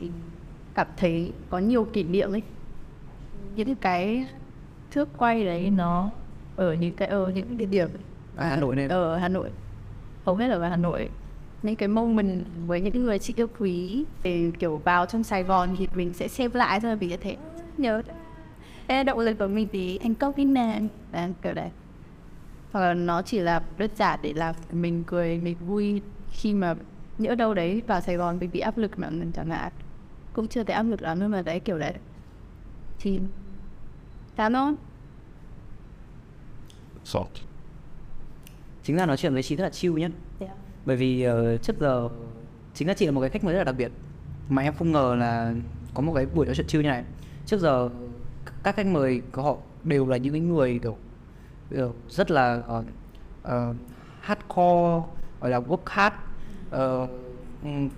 [0.74, 2.42] cảm thấy có nhiều kỷ niệm ấy.
[3.56, 4.26] Những cái
[4.90, 5.70] thước quay đấy.
[5.70, 6.10] Nó
[6.56, 7.88] ở những cái ở những địa điểm.
[8.36, 9.50] À, Hà Nội này ở Hà Nội.
[10.24, 11.08] Hầu hết là ở Hà Nội
[11.62, 15.76] những cái moment với những người chị yêu quý để kiểu vào trong Sài Gòn
[15.78, 17.36] thì mình sẽ xem lại thôi vì thế
[17.78, 18.02] nhớ
[18.86, 20.80] Ê, động lực của mình thì thành công đi nè
[21.12, 21.70] Đấy, kiểu đấy.
[22.72, 26.74] Hoặc là nó chỉ là đơn giản để làm mình cười mình vui khi mà
[27.18, 29.72] nhỡ đâu đấy vào Sài Gòn mình bị áp lực mà mình chẳng hạn.
[30.32, 31.94] Cũng chưa thấy áp lực lắm nhưng mà đấy kiểu đấy.
[32.98, 33.20] Thì
[34.36, 34.76] cảm ơn
[37.04, 37.26] Salt.
[38.82, 40.46] chính là nói chuyện với chị rất là chill nhất Dạ
[40.86, 42.08] bởi vì uh, trước giờ
[42.74, 43.92] chính là chị là một cái khách mời rất là đặc biệt.
[44.48, 45.54] Mà em không ngờ là
[45.94, 47.04] có một cái buổi nói chuyện chill như này.
[47.46, 47.88] Trước giờ
[48.62, 50.96] các khách mời của họ đều là những cái người kiểu,
[51.70, 52.84] kiểu rất là uh,
[53.48, 53.76] uh,
[54.20, 55.06] hardcore
[55.40, 56.14] gọi là work hard
[56.76, 57.10] uh,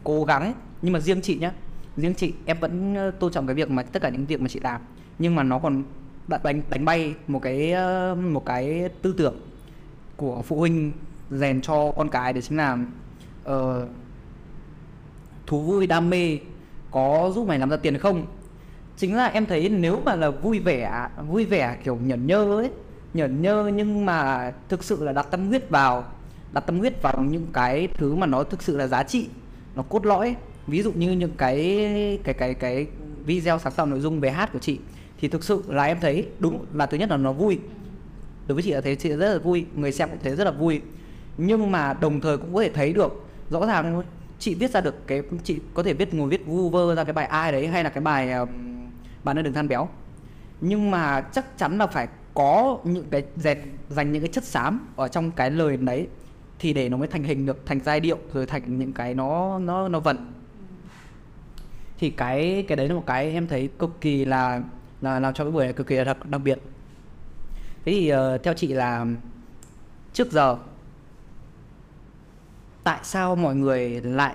[0.05, 1.53] cố gắng nhưng mà riêng chị nhá
[1.97, 4.61] riêng chị em vẫn tôn trọng cái việc mà tất cả những việc mà chị
[4.61, 4.81] làm.
[5.19, 5.83] Nhưng mà nó còn
[6.43, 7.75] đánh đánh bay một cái
[8.17, 9.37] một cái tư tưởng
[10.17, 10.93] của phụ huynh
[11.31, 12.79] rèn cho con cái để chính là
[13.51, 13.89] uh,
[15.47, 16.39] thú vui đam mê
[16.91, 18.27] có giúp mày làm ra tiền không?
[18.97, 22.71] Chính là em thấy nếu mà là vui vẻ vui vẻ kiểu nhởn nhơ ấy
[23.15, 26.05] nhởn nhơ nhưng mà thực sự là đặt tâm huyết vào
[26.53, 29.29] đặt tâm huyết vào những cái thứ mà nó thực sự là giá trị
[29.75, 30.37] nó cốt lõi.
[30.67, 32.87] Ví dụ như những cái cái cái cái
[33.25, 34.79] video sáng tạo nội dung về hát của chị
[35.21, 37.59] thì thực sự là em thấy đúng là thứ nhất là nó vui.
[38.47, 40.51] Đối với chị là thấy chị rất là vui người xem cũng thấy rất là
[40.51, 40.81] vui
[41.39, 44.05] nhưng mà đồng thời cũng có thể thấy được rõ ràng thôi
[44.39, 47.13] chị viết ra được cái chị có thể viết ngồi viết vu vơ ra cái
[47.13, 48.49] bài ai đấy hay là cái bài uh,
[49.25, 49.89] bạn ơi đừng than béo.
[50.61, 54.89] Nhưng mà chắc chắn là phải có những cái dệt dành những cái chất xám
[54.97, 56.07] ở trong cái lời đấy
[56.59, 59.59] thì để nó mới thành hình được thành giai điệu rồi thành những cái nó
[59.59, 60.33] nó nó vận.
[61.99, 64.63] Thì cái cái đấy là một cái em thấy cực kỳ là
[65.01, 66.59] là làm cho cái buổi này cực kỳ là đặc, đặc biệt.
[67.85, 69.07] Thế thì uh, theo chị là
[70.13, 70.57] trước giờ
[72.85, 74.35] tại sao mọi người lại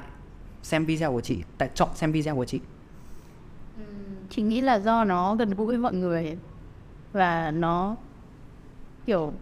[0.64, 1.44] xem video của chị?
[1.58, 2.60] Tại chọn xem video của chị.
[4.30, 6.38] Chị nghĩ là do nó gần gũi với mọi người
[7.14, 7.96] và nó
[9.06, 9.34] kiểu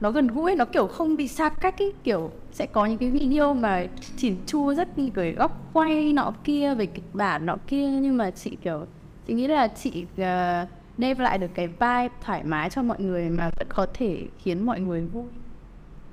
[0.00, 3.10] nó gần gũi nó kiểu không bị xa cách ấy kiểu sẽ có những cái
[3.10, 3.86] video mà
[4.16, 8.16] chỉn chu rất đi cái góc quay nọ kia về kịch bản nọ kia nhưng
[8.16, 8.86] mà chị kiểu
[9.26, 13.00] chị nghĩ là chị ờ, uh, đem lại được cái vibe thoải mái cho mọi
[13.00, 15.24] người mà vẫn có thể khiến mọi người vui.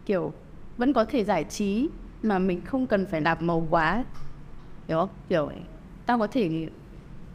[0.05, 0.33] Kiểu
[0.77, 1.89] vẫn có thể giải trí
[2.23, 4.03] mà mình không cần phải làm màu quá,
[4.87, 5.09] hiểu không?
[5.29, 5.51] Kiểu,
[6.05, 6.67] tao có thể,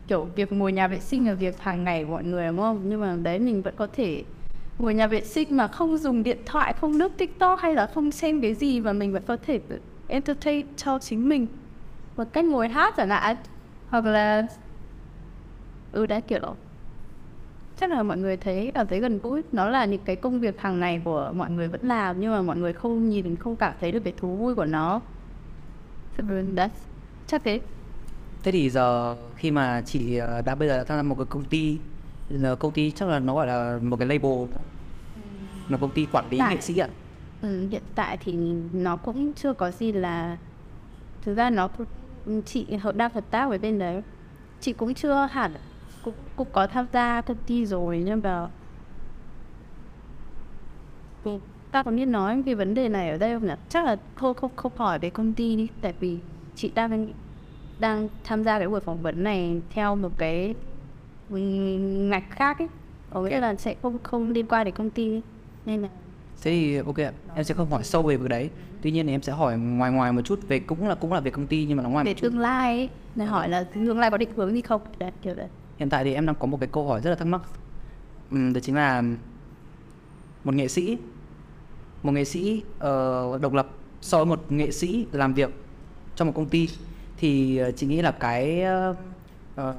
[0.09, 2.83] kiểu, việc ngồi nhà vệ sinh là việc hàng ngày của mọi người, đúng không?
[2.85, 4.25] Nhưng mà đấy, mình vẫn có thể
[4.79, 8.11] ngồi nhà vệ sinh mà không dùng điện thoại, không lướt tiktok hay là không
[8.11, 9.61] xem cái gì và mình vẫn có thể
[10.09, 11.47] entertain cho chính mình.
[12.17, 13.37] Một cách ngồi hát chẳng hạn,
[13.89, 14.47] hoặc là
[15.93, 16.57] ừ đã kiểu
[17.89, 20.61] chắc là mọi người thấy cảm thấy gần gũi nó là những cái công việc
[20.61, 23.75] hàng ngày của mọi người vẫn làm nhưng mà mọi người không nhìn không cảm
[23.81, 25.01] thấy được cái thú vui của nó.
[26.19, 26.69] That's
[27.27, 27.61] chắc thế.
[28.43, 31.27] Thế thì giờ khi mà chị ờ, đã bây giờ đã tham gia một cái
[31.29, 31.79] công ty
[32.29, 34.49] là công ty chắc là nó gọi là một cái label.
[35.69, 36.89] Là công ty quản lý Tại- nghệ sĩ ạ.
[37.43, 38.33] Ừ, hiện tại thì
[38.73, 40.37] nó cũng chưa có gì là
[41.23, 41.69] thực ra nó
[42.45, 44.03] chị hợp đang hợp tác với bên đấy.
[44.61, 45.53] Chị cũng chưa hẳn
[46.05, 48.49] cũng, cũng có tham gia công ty rồi nhưng mà
[51.71, 53.55] ta có biết nói cái vấn đề này ở đây không nhỉ?
[53.69, 56.19] Chắc là không không không hỏi về công ty đi tại vì
[56.55, 57.09] chị đang
[57.79, 60.55] đang tham gia cái buổi phỏng vấn này theo một cái
[61.31, 62.69] ngạch khác ấy.
[63.11, 65.21] Có nghĩa là sẽ không không liên quan đến công ty
[65.67, 65.89] nên là
[66.43, 66.99] thế thì ok
[67.35, 68.51] em sẽ không hỏi sâu về việc đấy.
[68.83, 71.21] Tuy nhiên thì em sẽ hỏi ngoài ngoài một chút về cũng là cũng là
[71.21, 72.89] về công ty nhưng mà nó ngoài về tương lai ấy.
[73.15, 74.81] Để hỏi là tương lai có định hướng gì không?
[74.99, 77.17] Đấy kiểu đấy hiện tại thì em đang có một cái câu hỏi rất là
[77.17, 77.43] thắc mắc.
[78.31, 79.03] Ừm, đó chính là
[80.45, 80.99] một nghệ sĩ
[82.05, 83.69] một nghệ sĩ ờ, độc lập
[84.01, 85.51] so với một nghệ sĩ làm việc
[86.17, 86.69] trong một công ty
[87.17, 89.75] thì ờ, chị nghĩ là cái ờ,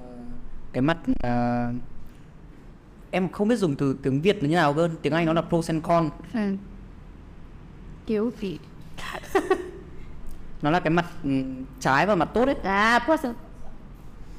[0.73, 1.67] cái mặt ờ,
[3.11, 5.41] em không biết dùng từ tiếng Việt là như nào cơ tiếng Anh nó là
[5.41, 6.55] pros and cons ừ.
[8.05, 8.59] kiểu gì?
[10.61, 11.05] Nó là cái mặt
[11.79, 13.33] trái và mặt tốt ấy à person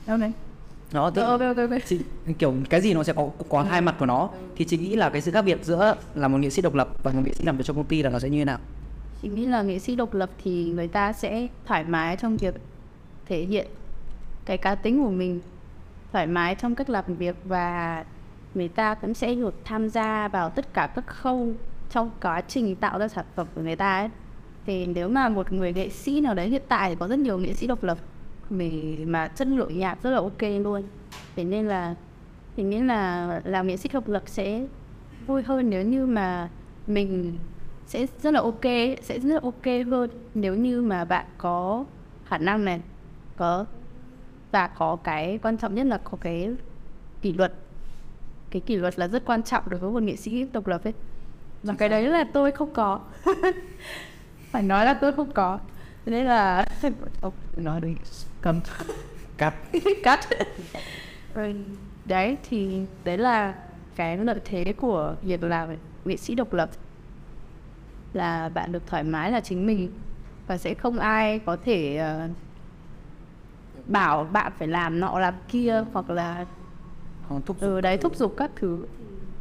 [0.06, 0.32] đâu này
[0.92, 1.70] nó tức ok ok ok.
[1.86, 2.00] chị,
[2.38, 4.30] kiểu cái gì nó sẽ có có hai mặt của nó.
[4.56, 6.88] Thì chị nghĩ là cái sự khác biệt giữa là một nghệ sĩ độc lập
[7.02, 8.58] và một nghệ sĩ làm việc trong công ty là nó sẽ như thế nào?
[9.22, 12.54] Chị nghĩ là nghệ sĩ độc lập thì người ta sẽ thoải mái trong việc
[13.26, 13.66] thể hiện
[14.44, 15.40] cái cá tính của mình
[16.12, 18.04] thoải mái trong cách làm việc và
[18.54, 21.52] người ta cũng sẽ được tham gia vào tất cả các khâu
[21.90, 24.08] trong quá trình tạo ra sản phẩm của người ta ấy.
[24.66, 27.38] Thì nếu mà một người nghệ sĩ nào đấy hiện tại thì có rất nhiều
[27.38, 27.98] nghệ sĩ độc lập
[28.50, 30.82] mình mà chất lượng nhạc rất là ok luôn.
[31.36, 31.94] Thế nên là
[32.56, 34.66] thì nghĩ là làm nghệ sĩ độc lập sẽ
[35.26, 36.48] vui hơn nếu như mà
[36.86, 37.38] mình
[37.86, 38.64] sẽ rất là ok
[39.02, 41.84] sẽ rất là ok hơn nếu như mà bạn có
[42.24, 42.80] khả năng này
[43.36, 43.64] có
[44.52, 46.50] và có cái quan trọng nhất là có cái
[47.22, 47.52] kỷ luật.
[48.50, 50.92] Cái kỷ luật là rất quan trọng đối với một nghệ sĩ độc lập ấy.
[51.62, 53.00] Và cái đấy là tôi không có.
[54.50, 55.58] Phải nói là tôi không có.
[56.06, 56.65] Nên là
[57.20, 57.94] không nói đi
[58.42, 58.60] cầm.
[59.36, 59.54] Cắt.
[60.02, 60.20] Cắt.
[61.34, 61.54] Rồi,
[62.04, 63.54] đấy thì đấy là
[63.96, 65.68] cái lợi thế của việc làm
[66.04, 66.70] nghệ sĩ độc lập.
[68.12, 69.90] Là bạn được thoải mái là chính mình.
[70.46, 72.28] Và sẽ không ai có thể ờ,
[73.86, 76.46] bảo bạn phải làm nọ làm kia hoặc là
[77.28, 77.70] Không, thúc giục.
[77.70, 78.86] ừ đấy thúc giục các thứ.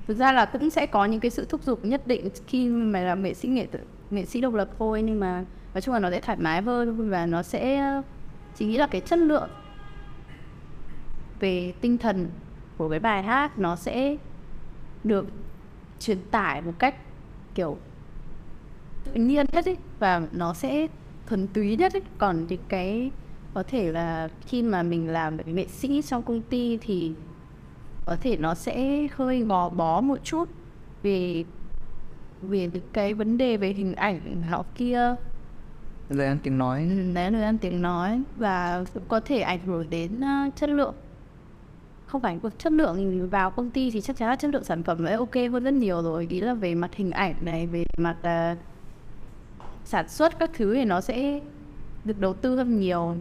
[0.08, 3.00] Thực ra là cũng sẽ có những cái sự thúc giục nhất định khi mà
[3.02, 3.68] làm nghệ sĩ nghệ
[4.12, 5.46] nghệ sĩ độc lập thôi nhưng mà
[5.76, 8.02] nói chung là nó sẽ thoải mái hơn và nó sẽ ờ,
[8.56, 9.50] chỉ nghĩ là cái chất lượng
[11.40, 12.30] về tinh thần
[12.78, 14.18] của cái bài hát nó sẽ
[15.04, 15.26] được
[16.00, 16.96] truyền tải một cách,
[17.56, 17.78] kiểu,
[19.04, 20.88] tự nhiên nhất ấy và nó sẽ
[21.26, 23.12] thuần túy nhất ấy còn thì cái,
[23.54, 27.12] có thể là khi mà mình làm cái nghệ sĩ trong công ty thì
[28.06, 30.50] có thể nó sẽ hơi gò bó một chút
[31.02, 31.46] vì
[32.42, 35.16] về những cái vấn đề về hình ảnh họ kia
[36.10, 36.90] lời ăn tiếng nói.
[37.14, 40.94] Đấy lời ăn tiếng nói và cũng có thể ảnh hưởng đến uh, chất lượng.
[42.06, 44.84] Không phải cuộc chất lượng vào công ty thì chắc chắn là chất lượng sản
[44.84, 46.28] phẩm sẽ ok hơn rất nhiều rồi.
[46.30, 48.58] Ý là về mặt hình ảnh này về mặt uh,
[49.86, 51.42] sản xuất các thứ thì nó sẽ
[52.06, 53.16] được đầu tư hơn nhiều.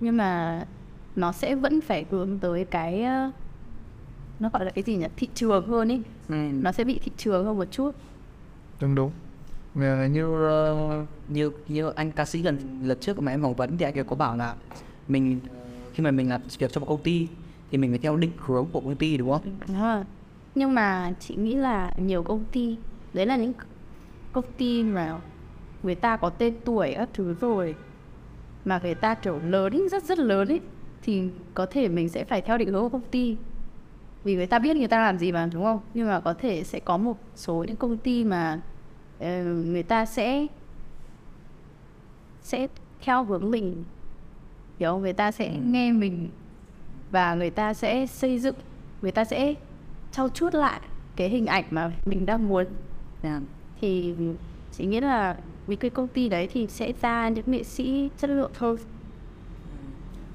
[0.00, 0.62] Nhưng mà
[1.16, 3.34] nó sẽ vẫn phải hướng tới cái uh,
[4.40, 5.06] nó gọi là cái gì nhỉ?
[5.16, 6.02] Thị trường hơn ý.
[6.28, 6.34] Ừ.
[6.34, 7.94] nó sẽ bị thị trường hơn một chút.
[8.80, 9.10] Đúng đúng
[10.10, 10.26] như
[11.02, 13.98] uh, như như anh ca sĩ lần lần trước mà em phỏng vấn thì anh
[13.98, 14.54] ấy có bảo là
[15.08, 15.40] mình
[15.94, 17.28] khi mà mình làm việc cho một công ty
[17.70, 19.42] thì mình phải theo định hướng của công ty đúng không?
[19.74, 20.04] À,
[20.54, 22.76] nhưng mà chị nghĩ là nhiều công ty
[23.12, 23.52] đấy là những
[24.32, 25.18] công ty mà
[25.82, 27.74] người ta có tên tuổi các thứ rồi
[28.64, 30.60] mà người ta kiểu lớn ý, rất rất lớn ấy
[31.02, 31.22] thì
[31.54, 33.36] có thể mình sẽ phải theo định hướng của công ty.
[34.24, 35.80] Vì người ta biết người ta làm gì mà đúng không?
[35.94, 38.60] Nhưng mà có thể sẽ có một số những công ty mà
[39.20, 40.46] người ta sẽ
[42.42, 42.66] sẽ
[43.00, 43.84] theo hướng mình.
[44.78, 46.28] Hiểu người ta sẽ nghe mình
[47.10, 48.54] và người ta sẽ xây dựng
[49.02, 49.54] người ta sẽ
[50.12, 50.80] trau chuốt lại
[51.16, 52.66] cái hình ảnh mà mình đang muốn.
[53.22, 53.42] Yeah.
[53.80, 54.14] thì
[54.72, 58.30] chị nghĩ là với cái công ty đấy thì sẽ ra những nghệ sĩ chất
[58.30, 58.76] lượng hơn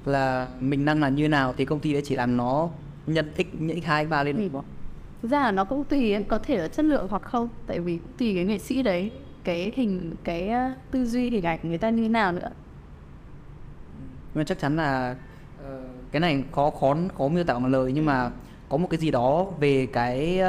[0.04, 2.68] Là mình đang là như nào thì công ty đấy chỉ làm nó
[3.06, 4.64] nhân x những x hai ba lên không?
[5.24, 7.48] Thực ra là nó cũng tùy có thể là chất lượng hoặc không.
[7.66, 9.10] Tại vì tùy cái nghệ sĩ đấy
[9.44, 12.50] cái hình cái uh, tư duy hình ảnh người ta như thế nào nữa.
[14.00, 15.16] Nhưng mà chắc chắn là
[15.64, 15.80] ờ,
[16.12, 18.30] cái này khó khó khó miêu tả bằng lời nhưng mà
[18.68, 20.40] có một cái gì đó về cái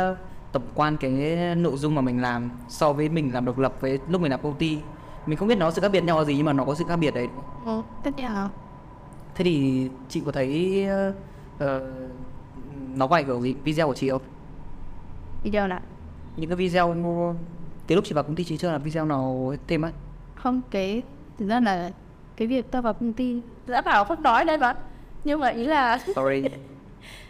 [0.52, 4.00] tập quan cái nội dung mà mình làm so với mình làm độc lập với
[4.10, 4.78] lúc mình làm công ty
[5.26, 6.86] mình không biết nó sự khác biệt nhau là gì nhưng mà nó có sự
[6.88, 7.28] khác biệt đấy.
[7.66, 8.50] Ừ, tất nhiên là.
[9.36, 10.86] Thế thì chị có thấy
[11.60, 11.92] ờ,
[12.96, 13.56] nó có ảnh hưởng gì?
[13.64, 14.22] Video của chị không
[15.46, 15.82] video là
[16.38, 16.96] những cái video
[17.88, 19.92] từ lúc chị vào công ty chị chưa là video nào thêm á?
[20.36, 21.02] Không cái
[21.38, 21.92] thực ra là
[22.38, 24.76] cái việc ta vào công ty đã bảo không nói đấy bạn.
[25.24, 26.44] Nhưng mà ý là sorry.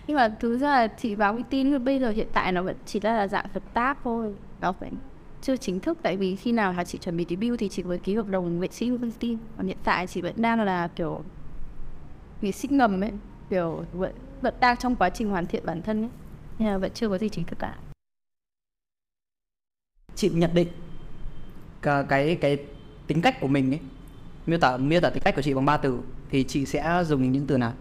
[0.07, 2.51] Nhưng mà thực ra là chị vào công ty nhưng mà bây giờ hiện tại
[2.51, 4.33] nó vẫn chỉ là dạng hợp tác thôi.
[4.61, 4.91] Nó phải
[5.41, 7.97] chưa chính thức tại vì khi nào là chị chuẩn bị debut thì chị mới
[7.97, 11.21] ký hợp đồng nghệ sĩ công ty còn hiện tại chị vẫn đang là kiểu
[12.41, 13.11] nghệ sĩ ngầm ấy
[13.49, 16.09] kiểu vẫn vẫn đang trong quá trình hoàn thiện bản thân ấy.
[16.59, 17.75] Nên là vẫn chưa có gì chính thức cả
[20.15, 20.67] chị nhận định.
[21.81, 22.57] Cái cái, cái
[23.07, 23.79] tính cách của mình ấy
[24.45, 25.99] miêu tả miêu tả tính cách của chị bằng ba từ
[26.29, 27.73] thì chị sẽ dùng những từ nào?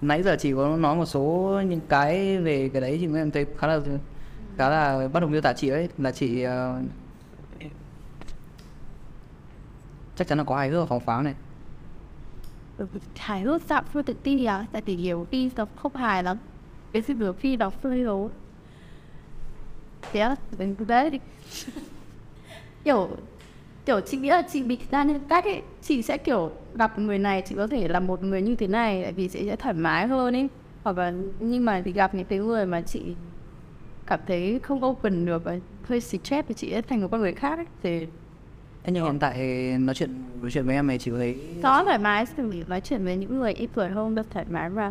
[0.00, 3.46] Nãy giờ chị có nói một số những cái về cái đấy thì em thấy
[3.58, 3.80] khá là
[4.56, 6.50] khá là bắt đầu miêu tả chị ấy là chị uh,
[10.16, 11.34] chắc chắn là có hài hước và phóng pháo này
[13.14, 16.36] thái rút dạo phương tự tin à tại vì nhiều khi nó không hài lắm.
[16.92, 18.30] Cái sự nhiều khi nó hơi lố
[20.12, 21.20] thế mình cứ đấy thì
[22.84, 23.08] kiểu
[23.86, 27.18] kiểu chị nghĩ là chị bị ra nên cách ấy chị sẽ kiểu gặp người
[27.18, 29.74] này chị có thể là một người như thế này tại vì sẽ, sẽ thoải
[29.74, 30.48] mái hơn ấy.
[30.82, 33.02] Hoặc là nhưng mà thì gặp những cái người mà chị
[34.06, 37.34] cảm thấy không open được và hơi stress thì chị sẽ thành một con người
[37.34, 37.66] khác ấy.
[37.82, 38.06] Thì
[38.84, 39.38] thế nhưng hiện tại
[39.78, 43.04] nói chuyện nói chuyện với em chị có thấy có thoải mái thì nói chuyện
[43.04, 44.90] với những người ít tuổi hơn được thoải mái mà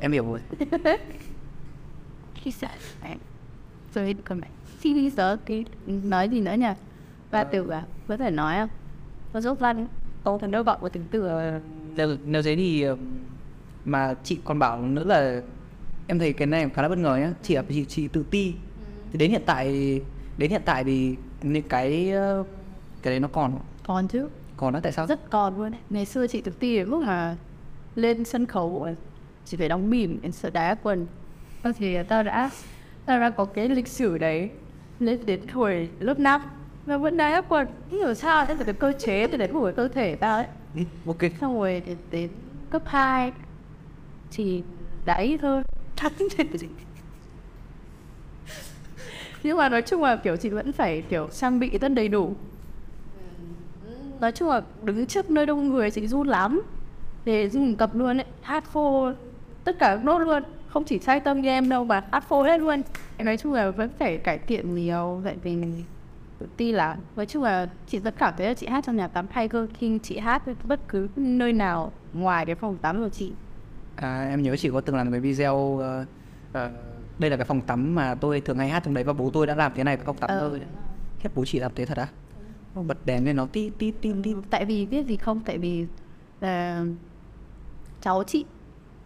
[0.00, 0.40] em hiểu rồi.
[2.34, 2.68] Khi sợ
[3.94, 6.66] rồi còn mày khi đi sợ thì nói gì nữa nhỉ?
[7.30, 8.68] Ba từ à có thể nói không?
[9.32, 9.86] Có giúp văn
[10.24, 11.60] câu thần đâu gọi một từ từ à?
[11.96, 12.96] nếu, nếu thế thì ờ,
[13.84, 15.42] mà chị còn bảo nữa là
[16.06, 17.32] em thấy cái này em khá là bất ngờ nhá.
[17.42, 18.54] Chị chị, chị tự ti.
[19.12, 20.00] Thì đến hiện tại
[20.38, 22.44] đến hiện tại thì những cái ờ,
[23.06, 23.60] cái đấy nó còn không?
[23.86, 24.28] còn chứ.
[24.56, 25.06] Còn đó tại sao?
[25.06, 27.36] Rất còn luôn đấy ngày xưa chị tự ti đến mức mà
[27.94, 28.88] lên sân khấu
[29.44, 31.06] chỉ phải đóng mỉm em sợ đá quần.
[31.78, 32.50] Thì tao đã
[33.06, 34.50] tao đã có cái lịch sử đấy.
[35.00, 36.42] Lên đến tuổi lớp 5
[36.86, 37.66] và vẫn đá quần.
[37.90, 40.46] Không hiểu sao thế là cái cơ chế từ đến của cơ thể tao ấy.
[40.74, 41.32] Ừ, ok.
[41.40, 42.30] Xong rồi đến, đến
[42.70, 43.32] cấp 2
[44.30, 44.62] thì
[45.04, 45.62] đã ít hơn
[45.96, 46.12] thật
[49.42, 52.34] nhưng mà nói chung là kiểu chị vẫn phải kiểu trang bị rất đầy đủ
[54.20, 56.62] nói chung là đứng trước nơi đông người chị run lắm.
[57.24, 59.10] Để run cập luôn ấy hát phô
[59.64, 60.42] tất cả các nốt luôn.
[60.68, 62.82] Không chỉ sai tâm như em đâu mà hát phô hết luôn.
[63.18, 65.84] Nói chung là vẫn phải cải thiện nhiều tại vì mình
[66.38, 69.08] tự ti là nói chung là chị vẫn cảm thấy là chị hát trong nhà
[69.08, 73.08] tắm hay hơn khi chị hát bất cứ nơi nào ngoài cái phòng tắm của
[73.08, 73.32] chị.
[73.96, 76.04] À, em nhớ chị có từng làm cái video ờ,
[76.52, 76.70] ờ,
[77.18, 79.46] đây là cái phòng tắm mà tôi thường hay hát trong đấy và bố tôi
[79.46, 80.48] đã làm thế này với phòng tắm Ờ.
[80.50, 80.60] thôi
[81.20, 82.06] khiếp bố chị làm thế thật á?
[82.06, 82.10] Nó
[82.82, 84.34] bật đèn lên nó tí tí tí tí.
[84.50, 85.40] Tại vì biết gì không?
[85.40, 85.86] Tại vì
[86.40, 86.84] là
[88.00, 88.44] cháu chị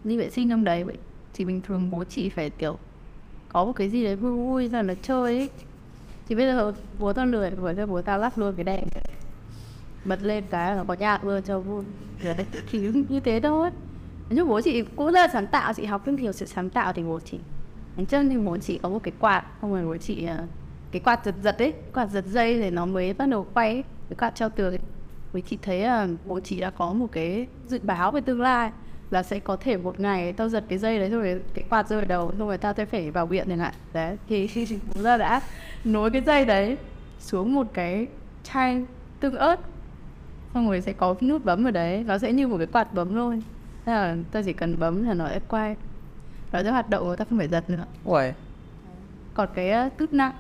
[0.04, 0.96] đi vệ sinh trong đấy, vậy
[1.34, 2.78] thì bình thường bố chị phải, kiểu,
[3.48, 5.50] có một cái gì đấy vui vui ra là chơi ấy.
[6.28, 8.84] Thì bây giờ bố tao lười vừa cho bố tao lắp luôn cái đèn.
[10.04, 11.84] Bật lên cái là có nhạc luôn cho vui.
[12.70, 13.70] Thì như thế thôi.
[14.30, 16.92] Nhưng bố chị cũng rất là sáng tạo, chị học rất nhiều sự sáng tạo
[16.92, 17.38] thì bố chị
[17.96, 20.46] Nói chân thì bố chị có một cái quạt không phải bố chị ờ,
[20.92, 23.84] cái quạt giật giật ấy quạt giật dây thì nó mới bắt đầu quay ấy.
[24.08, 24.78] cái quạt treo tường ấy.
[25.32, 28.70] Với chị thấy là bố chị đã có một cái dự báo về tương lai
[29.10, 32.00] là sẽ có thể một ngày tao giật cái dây đấy rồi cái quạt rơi
[32.00, 33.74] vào đầu xong rồi tao sẽ phải vào viện chẳng hạn.
[33.92, 34.48] Đấy thì
[34.94, 35.40] bố ra đã
[35.84, 36.76] nối cái dây đấy
[37.18, 38.06] xuống một cái
[38.42, 38.84] chai
[39.20, 39.60] tương ớt
[40.54, 42.04] xong rồi sẽ có cái nút bấm ở đấy.
[42.06, 43.42] Nó sẽ như một cái quạt bấm thôi.
[43.84, 45.76] Thế là ta chỉ cần bấm là nó sẽ quay.
[46.52, 47.84] Nó sẽ hoạt động ta không phải giật nữa.
[48.04, 48.32] Ui
[49.34, 50.32] còn cái tút nặng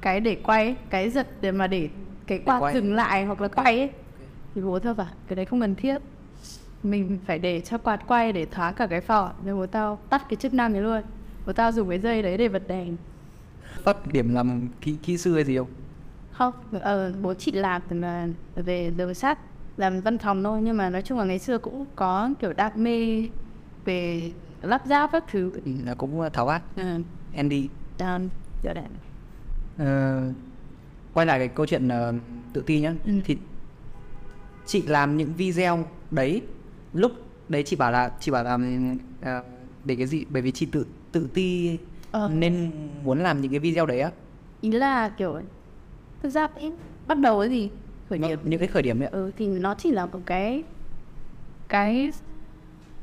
[0.00, 1.88] cái để quay cái giật để mà để
[2.26, 2.74] cái quạt quay.
[2.74, 3.90] dừng lại hoặc là quay ấy.
[4.54, 5.98] Thì bố tao bảo cái đấy không cần thiết.
[6.82, 9.32] Mình phải để cho quạt quay để thoáng cả cái phỏ.
[9.44, 11.02] Nên bố tao tắt cái chức năng đấy luôn.
[11.46, 12.96] Bố tao dùng cái dây đấy để bật đèn.
[13.82, 15.68] Phát điểm làm kỹ kỹ sư hay gì không?
[16.32, 19.38] Không ờ, bố chị làm từ là về đường sắt
[19.76, 20.60] làm văn phòng thôi.
[20.62, 23.28] Nhưng mà nói chung là ngày xưa cũng có kiểu đam mê
[23.84, 24.30] về
[24.62, 25.50] lắp ráp các thứ.
[25.64, 27.02] Ừ, là cũng tháo vát ừ.
[27.36, 27.68] Andy.
[27.98, 28.28] Đàn
[28.62, 28.84] giờ đèn
[29.78, 30.22] Ờ,
[31.14, 32.14] quay lại cái câu chuyện ờ,
[32.52, 33.12] tự ti nhá Ừ.
[33.24, 33.36] thì
[34.66, 36.42] chị làm những video đấy
[36.92, 37.12] lúc
[37.48, 38.58] đấy chị bảo là chị bảo là
[39.22, 39.42] ờ,
[39.84, 41.78] để cái gì bởi vì chị tự tự ti
[42.10, 42.30] Ờ.
[42.34, 42.70] nên
[43.04, 44.10] muốn làm những cái video đấy á
[44.60, 45.40] ý là kiểu
[46.22, 46.72] thực ra ấy,
[47.06, 47.70] bắt đầu cái gì
[48.08, 49.10] khởi Nó- nghiệp những cái khởi điểm ấy ạ.
[49.12, 50.62] ừ thì nó chỉ là một cái
[51.68, 52.10] cái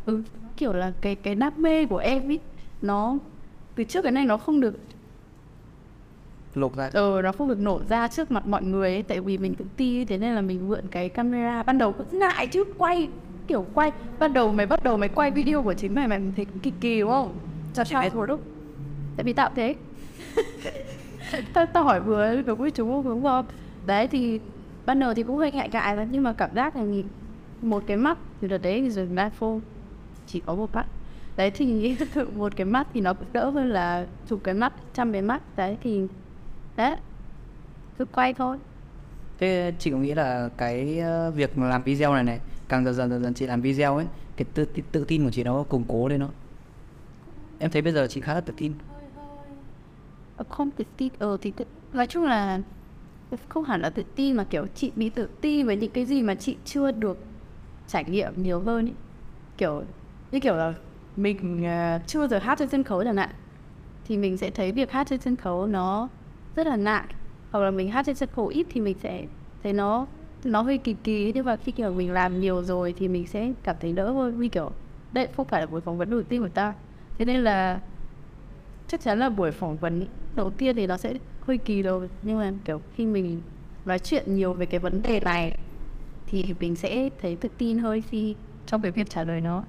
[0.06, 0.22] ừ,
[0.58, 2.40] kiểu là cái cái đam mê của em ấy
[2.82, 3.18] nó
[3.76, 4.76] từ trước cái này nó không được
[6.58, 6.90] lột ra.
[6.94, 9.66] Ờ nó không được nổ ra trước mặt mọi người ấy tại vì mình tự
[9.78, 11.64] ti thế nên là mình mượn cái camera.
[11.64, 13.10] Ban đầu cũng ngại chứ quay
[13.48, 13.92] kiểu quay.
[14.20, 17.00] Ban đầu mày bắt đầu mày quay video của chính mày mày thấy kỳ kỳ
[17.00, 17.34] đúng không?
[17.74, 18.40] Chào chào thôi đâu.
[19.18, 19.76] tại vì tạo thế.
[21.54, 23.46] Tao tao hỏi vừa đúng với chú đúng không?
[23.86, 24.40] Đấy thì
[24.86, 27.06] ban đầu thì cũng hơi ngại ngại lắm nhưng mà cảm giác là nhìn
[27.62, 29.60] một cái mắt thì đợt đấy thì dùng iPhone
[30.28, 30.86] chỉ có một mắt.
[31.38, 31.96] Đấy thì
[32.36, 35.42] một cái mắt thì nó cũng đỡ hơn là chụp cái mắt trăm cái mắt.
[35.56, 36.02] Đấy thì
[36.78, 36.96] đấy.
[37.98, 38.58] Cứ quay thôi.
[39.40, 43.10] Thế chị có nghĩ là cái ờ, việc làm video này này càng dần dần
[43.10, 44.06] dần dần chị làm video ấy
[44.38, 46.30] cái tự, tự, tự tin của chị nó củng cố lên nó
[47.60, 48.74] em thấy bây giờ chị khá là tự tin.
[50.38, 52.62] Ờ, không tự tin ờ thì tự, nói chung là
[53.50, 56.22] không hẳn là tự tin mà kiểu chị bị tự ti với những cái gì
[56.22, 57.18] mà chị chưa được
[57.88, 58.92] trải nghiệm nhiều hơn ý.
[59.58, 59.84] kiểu
[60.32, 60.74] như kiểu là
[61.16, 63.30] mình à, chưa bao giờ hát trên sân khấu chẳng hạn
[64.06, 66.10] thì mình sẽ thấy việc hát trên sân khấu nó
[66.56, 67.06] rất là nặng
[67.52, 69.26] hoặc là mình hát trên sân khấu ít thì mình sẽ
[69.64, 70.08] thấy nó
[70.46, 73.52] nó hơi kỳ kỳ, nhưng mà khi, kiểu, mình làm nhiều rồi thì mình sẽ
[73.64, 74.38] cảm thấy đỡ hơn.
[74.38, 74.72] Vì, kiểu,
[75.12, 76.74] đây không phải là buổi phỏng vấn đầu tiên của ta.
[77.18, 77.80] Thế nên là
[78.88, 82.10] chắc chắn là buổi phỏng vấn đầu tiên thì nó sẽ hơi kỳ rồi.
[82.24, 83.42] nhưng mà, kiểu, khi mình
[83.86, 85.58] nói chuyện nhiều về cái vấn đề này
[86.28, 89.64] thì mình sẽ thấy tự tin hơn khi trong cái việc trả lời nó.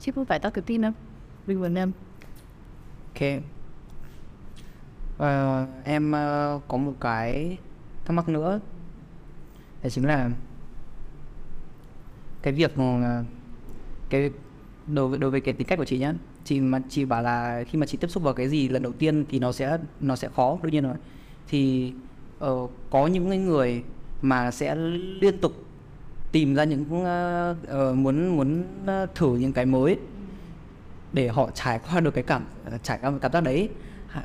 [0.00, 0.92] Chứ không phải tao tự tin đâu.
[1.46, 1.92] Mình muốn em.
[3.14, 3.42] Ok.
[5.22, 7.58] Ờ, em ờ, có một cái
[8.04, 8.60] thắc mắc nữa.
[9.82, 10.30] Đó chính là
[12.42, 13.24] cái việc mà
[14.10, 14.30] cái
[14.86, 17.64] đối với đối với cái tính cách của chị nhá chị mà chị bảo là
[17.68, 20.16] khi mà chị tiếp xúc vào cái gì lần đầu tiên thì nó sẽ nó
[20.16, 20.96] sẽ khó đương nhiên rồi.
[21.48, 21.92] Thì
[22.38, 23.82] ờ, có những cái người
[24.22, 24.74] mà sẽ
[25.20, 25.52] liên tục
[26.32, 29.98] tìm ra những ờ, ờ, muốn muốn ờ, thử những cái mới
[31.12, 33.68] để họ trải qua được cái cảm ờ, trải qua cảm giác đấy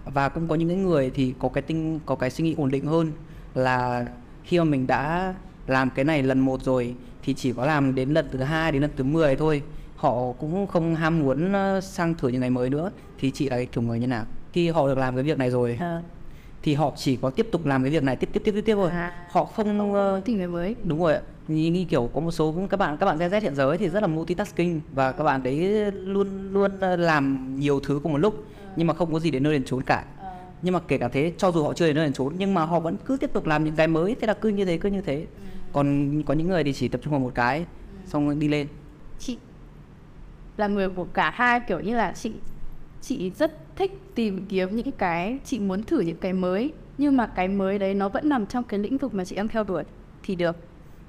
[0.06, 2.72] và cũng có những cái người thì có cái tinh có cái suy nghĩ ổn
[2.72, 3.12] định hơn
[3.56, 4.06] là
[4.44, 5.34] khi mà mình đã
[5.68, 8.82] làm cái này lần một rồi thì chỉ có làm đến lần thứ hai đến
[8.82, 9.62] lần thứ 10 thôi.
[9.96, 12.92] Họ cũng không ham muốn ờ, sang thử những cái mới nữa.
[13.20, 14.26] Thì chị là cái kiểu người như nào?
[14.54, 16.02] Khi họ được làm cái việc này rồi ờ.
[16.62, 18.76] thì họ chỉ có tiếp tục làm cái việc này tiếp tiếp tiếp tiếp tiếp
[18.76, 18.90] thôi.
[18.90, 19.12] À.
[19.32, 20.76] họ không ờ, tìm người mới.
[20.84, 23.56] đúng rồi như, như kiểu có một số các bạn các bạn Gen Z hiện
[23.56, 28.00] giờ ấy thì rất là multitasking và các bạn đấy luôn luôn làm nhiều thứ
[28.04, 28.46] cùng một lúc
[28.78, 30.06] nhưng mà không có gì đến nơi đến chốn cả.
[30.62, 32.66] Nhưng mà kể cả thế cho dù họ chưa đến nơi đến chốn nhưng mà
[32.66, 34.16] họ vẫn cứ tiếp tục làm những cái mới.
[34.22, 35.26] Thế là cứ như thế cứ như thế.
[35.74, 37.66] Còn có những người thì chỉ tập trung vào một cái
[38.06, 38.68] xong rồi đi lên.
[39.20, 39.38] Chị
[40.58, 42.32] là người của cả hai kiểu như là chị
[43.02, 46.74] chị rất thích tìm kiếm những cái chị muốn thử những cái mới.
[46.98, 49.48] Nhưng mà cái mới đấy nó vẫn nằm trong cái lĩnh vực mà chị đang
[49.48, 49.84] theo đuổi.
[50.24, 50.56] Thì được.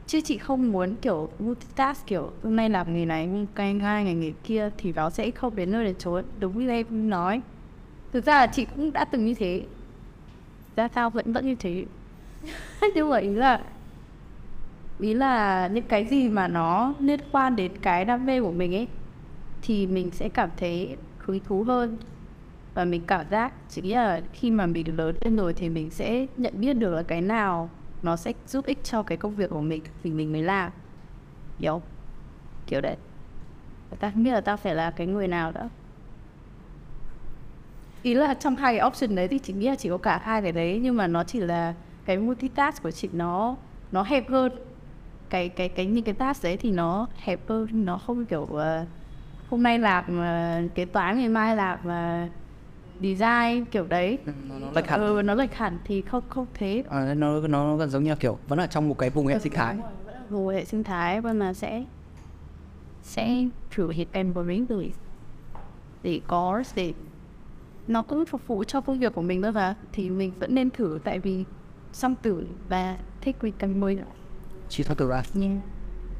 [0.06, 4.14] Chứ chị không muốn kiểu multitask kiểu hôm nay làm nghề này cái hai ngày
[4.14, 7.40] nghề kia thì nó sẽ không đến nơi đến chốn đúng như em nói
[8.12, 9.62] thực ra là chị cũng đã từng như thế.
[10.76, 11.84] Ra sao vẫn vẫn như thế.
[12.94, 13.60] Nhưng mà ý là
[15.00, 18.74] ý là những cái gì mà nó liên quan đến cái đam mê của mình
[18.74, 18.88] ấy,
[19.62, 21.96] thì mình sẽ cảm thấy hứng thú hơn.
[22.74, 26.26] Và mình cảm giác chỉ là khi mà mình lớn lên rồi thì mình sẽ
[26.36, 27.70] nhận biết được là cái nào
[28.02, 30.72] nó sẽ giúp ích cho cái công việc của mình, thì mình mới làm.
[31.58, 31.82] Hiểu
[32.66, 32.96] kiểu đấy.
[34.00, 35.68] Ta không biết là ta phải là cái người nào đó
[38.02, 40.42] ý là trong hai cái option đấy thì chị nghĩ là chỉ có cả hai
[40.42, 41.74] cái đấy nhưng mà nó chỉ là
[42.04, 43.56] cái multitask của chị nó
[43.92, 44.52] nó hẹp hơn.
[45.30, 48.60] Cái cái cái những cái task đấy thì nó hẹp hơn nó không kiểu uh,
[49.50, 52.30] hôm nay làm uh, kế toán ngày mai làm uh,
[53.02, 54.18] design kiểu đấy.
[54.48, 55.00] Nó, nó lệch hẳn.
[55.00, 56.84] Ừ, nó lệch hẳn thì không không thế.
[56.88, 59.38] Ờ, nó nó gần giống như là kiểu vẫn ở trong một cái vùng hệ
[59.38, 59.76] sinh thái.
[60.30, 61.84] vùng hệ sinh thái và mà sẽ
[63.02, 64.90] sẽ thử hiện algorithm
[66.02, 66.92] để có để
[67.88, 70.70] nó cũng phục vụ cho công việc của mình nữa và thì mình vẫn nên
[70.70, 71.44] thử tại vì
[71.92, 73.98] song tử và thích quy cần mới
[74.68, 75.60] chỉ thoát từ ra nha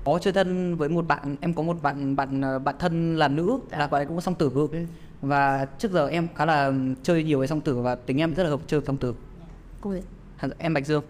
[0.04, 3.28] có chơi thân với một bạn em có một bạn bạn ờ, bạn thân là
[3.28, 4.78] nữ là bạn cũng song tử cơ.
[5.22, 8.42] Và trước giờ em khá là chơi nhiều với song tử và tính em rất
[8.42, 9.14] là hợp chơi song tử.
[9.80, 9.98] Cool.
[10.36, 11.04] Hẳn- em bạch dương.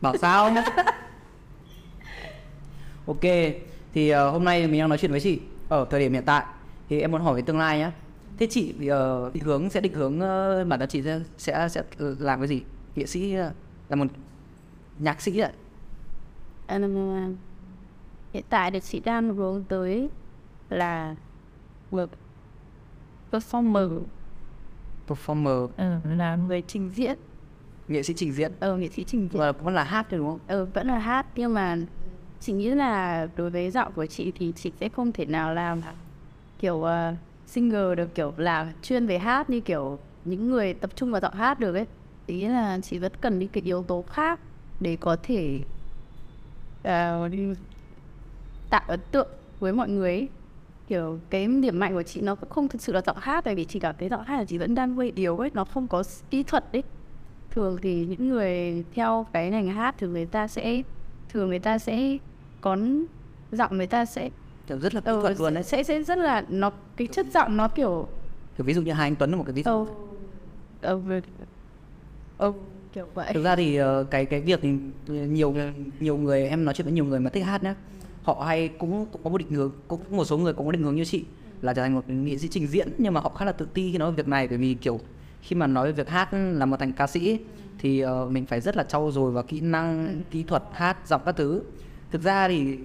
[0.00, 0.50] Bảo sao
[3.06, 3.22] ok
[3.94, 6.44] thì ờ, hôm nay mình đang nói chuyện với chị ở thời điểm hiện tại
[6.88, 7.90] thì em muốn hỏi về tương lai nhé
[8.38, 11.82] thế chị uh, định hướng sẽ định hướng ờ, bản thân chị sẽ sẽ sẽ
[11.98, 12.62] làm cái gì?
[12.96, 13.52] Nghệ sĩ ờ,
[13.88, 14.06] là một
[14.98, 15.52] nhạc sĩ ạ.
[16.68, 17.36] Um,
[18.32, 20.08] hiện tại thì chị đang hướng tới
[20.68, 21.14] là
[21.90, 22.10] một
[23.32, 24.00] performer.
[25.08, 25.68] Performer.
[25.76, 27.18] Ừ, là người trình diễn.
[27.88, 28.52] Nghệ sĩ trình diễn.
[28.60, 29.40] Ờ nghệ sĩ trình diễn.
[29.40, 30.38] và vẫn là hát đúng không?
[30.46, 31.76] Ờ vẫn là hát nhưng mà
[32.40, 35.80] chị nghĩ là đối với giọng của chị thì chị sẽ không thể nào làm
[36.58, 36.88] kiểu uh,
[37.46, 41.34] singer được kiểu là chuyên về hát như kiểu những người tập trung vào giọng
[41.34, 41.86] hát được ấy
[42.26, 44.40] ý là chị vẫn cần những cái yếu tố khác
[44.80, 45.60] để có thể
[46.80, 47.56] uh,
[48.70, 49.28] tạo ấn tượng
[49.60, 50.28] với mọi người ấy.
[50.88, 53.54] kiểu cái điểm mạnh của chị nó cũng không thực sự là giọng hát tại
[53.54, 55.88] vì chị cảm thấy giọng hát là chị vẫn đang hơi yếu ấy nó không
[55.88, 56.82] có kỹ thuật ấy
[57.50, 60.82] thường thì những người theo cái ngành hát thì người ta sẽ
[61.28, 62.16] thường người ta sẽ
[62.60, 62.76] có
[63.52, 64.30] giọng người ta sẽ
[64.68, 65.62] kiểu rất là kỹ ờ, thuật luôn đấy.
[65.62, 68.08] sẽ sẽ rất là nó cái chất giọng nó kiểu
[68.56, 69.86] kiểu ví dụ như hai anh Tuấn là một cái ví dụ.
[70.82, 71.20] Ờ về-
[72.38, 72.52] ờ
[72.92, 73.30] kiểu vậy.
[73.34, 74.68] Thực ra thì ờ, cái cái việc thì
[75.08, 75.54] nhiều
[76.00, 77.74] nhiều người em nói chuyện với nhiều người mà thích hát nhá
[78.22, 80.82] họ hay cũng, cũng có một định hướng cũng một số người cũng có định
[80.82, 81.24] hướng như chị
[81.62, 83.92] là trở thành một nghệ sĩ trình diễn nhưng mà họ khá là tự ti
[83.92, 85.00] khi nói về việc này bởi vì kiểu
[85.42, 87.38] khi mà nói về việc hát là một thành ca sĩ
[87.78, 91.22] thì ờ, mình phải rất là trau dồi vào kỹ năng kỹ thuật hát giọng
[91.24, 91.62] các thứ.
[92.10, 92.78] Thực ra thì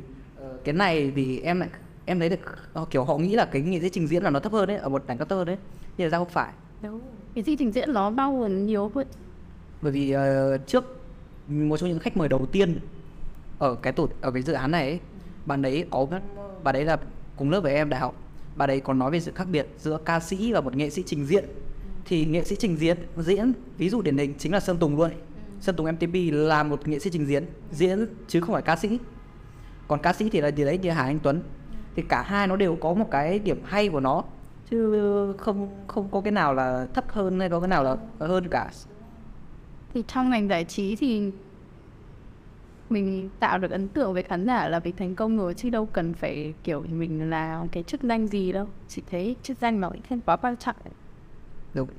[0.63, 1.69] cái này thì em lại
[2.05, 2.39] em thấy được
[2.73, 4.77] ờ, kiểu họ nghĩ là cái nghệ sĩ trình diễn là nó thấp hơn đấy
[4.77, 5.57] ở một đẳng cấp thấp hơn đấy
[5.97, 6.53] nhưng ra không phải.
[7.35, 9.07] Cái gì trình diễn nó bao gồm nhiều hơn.
[9.81, 10.99] Bởi vì ờ, trước
[11.47, 12.79] một trong những khách mời đầu tiên
[13.59, 14.99] ở cái tổ ở cái dự án này ấy,
[15.45, 16.07] bạn đấy có
[16.63, 16.97] bạn đấy là
[17.37, 18.15] cùng lớp với em đại học
[18.55, 21.03] bạn đấy còn nói về sự khác biệt giữa ca sĩ và một nghệ sĩ
[21.05, 21.45] trình diễn.
[22.05, 25.11] Thì nghệ sĩ trình diễn diễn ví dụ điển hình chính là sơn tùng luôn
[25.61, 28.99] sơn tùng mtp là một nghệ sĩ trình diễn diễn chứ không phải ca sĩ
[29.93, 31.41] còn ca sĩ thì là gì đấy như hà anh tuấn.
[31.95, 34.23] Thì cả hai nó đều có một cái điểm hay của nó.
[34.69, 38.47] Chứ không không có cái nào là thấp hơn hay có cái nào là hơn
[38.51, 38.69] cả.
[39.93, 41.31] Thì trong ngành giải trí thì
[42.89, 45.85] mình tạo được ấn tượng với khán giả là mình thành công rồi chứ đâu
[45.85, 48.67] cần phải kiểu mình là cái chức danh gì đâu.
[48.87, 50.75] Chỉ thấy chức danh nó cũng không quá quan trọng.
[51.73, 51.89] Đúng.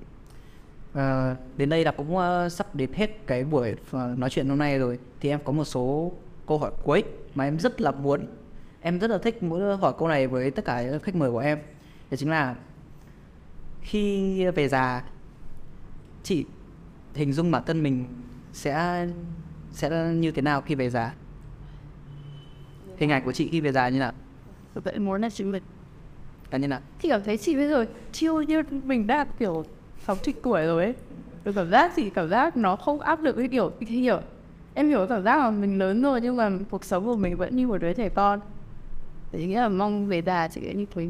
[0.93, 4.59] Ờ, đến đây là cũng ờ, sắp đến hết cái buổi ờ, nói chuyện hôm
[4.59, 4.99] nay rồi.
[5.21, 6.13] Thì em có một số
[6.47, 8.27] câu hỏi cuối mà em rất là muốn
[8.81, 11.59] em rất là thích muốn hỏi câu này với tất cả khách mời của em.
[12.11, 12.55] Đó chính là
[13.81, 15.05] khi về già
[16.23, 16.45] chị
[17.15, 18.05] hình dung bản thân mình
[18.53, 19.07] sẽ
[19.71, 21.15] sẽ như thế nào khi về già?
[22.97, 24.13] Hình ảnh của chị khi về già như nào?
[24.75, 25.63] Vậy muốn là chị mình
[26.51, 29.65] là như nào thì cảm thấy chị bây giờ chiêu như mình đã kiểu
[29.99, 30.95] sáu chục tuổi rồi ấy.
[31.55, 34.21] Cảm giác thì cảm giác nó không áp lực cái kiểu hiểu
[34.75, 37.57] em hiểu cảm giác là mình lớn rồi nhưng mà cuộc sống của mình vẫn
[37.57, 38.41] như một đứa trẻ con.
[39.33, 41.09] Thì nghĩa là mong về già chị như thế,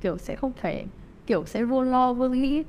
[0.00, 0.84] kiểu sẽ không thể,
[1.26, 2.62] kiểu sẽ vô lo, vô nghĩ.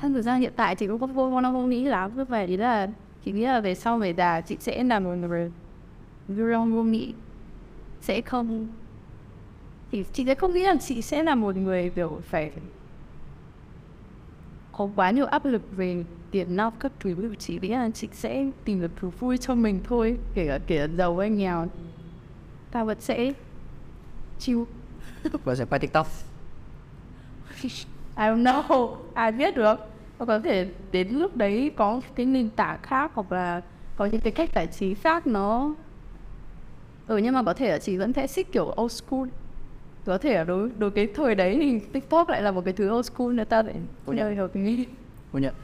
[0.00, 2.46] Thân thực ra hiện tại chị cũng có vô lo, vô nghĩ lắm, cứ về
[2.46, 2.88] ý là
[3.24, 5.52] chị nghĩ là về sau về già chị sẽ là một người
[6.28, 7.14] vô lo, vô nghĩ.
[8.00, 8.68] Sẽ không,
[9.92, 12.50] thì chị sẽ không nghĩ là chị sẽ là một người, kiểu, phải
[14.72, 18.46] có quá nhiều áp lực về tiền nong các thứ chị nghĩ là chị sẽ
[18.64, 21.66] tìm được thú vui cho mình thôi kể cả kể cả giàu hay nghèo.
[22.70, 23.32] Ta vẫn sẽ
[24.38, 24.62] chill.
[25.44, 26.06] Và sẽ quay tiktok.
[27.62, 27.68] I
[28.16, 29.76] don't know ai biết được.
[30.18, 33.62] Và có thể đến lúc đấy có cái nền tảng khác hoặc là
[33.96, 35.74] có những cái cách giải trí khác nó.
[37.06, 39.28] Ừ nhưng mà có thể là chị vẫn sẽ thích kiểu old school.
[40.04, 42.90] Có thể là đối đối cái thời đấy thì tiktok lại là một cái thứ
[42.90, 43.62] old school người ta
[44.06, 44.86] lại hợp cái
[45.32, 45.54] nhận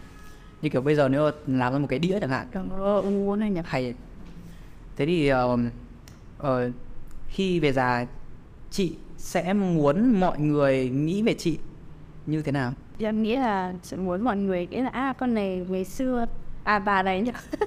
[0.64, 2.46] như kiểu bây giờ nếu làm ra một cái đĩa chẳng hạn.
[3.38, 3.60] Này nhỉ?
[3.64, 3.94] Hay.
[4.96, 5.58] Thế thì ờ,
[6.38, 6.70] ờ,
[7.28, 8.06] khi về già
[8.70, 11.58] chị sẽ muốn mọi người nghĩ về chị
[12.26, 12.72] như thế nào?
[12.98, 16.26] Em nghĩ là sẽ muốn mọi người nghĩ là à con này ngày xưa
[16.64, 17.32] à bà này nhỉ?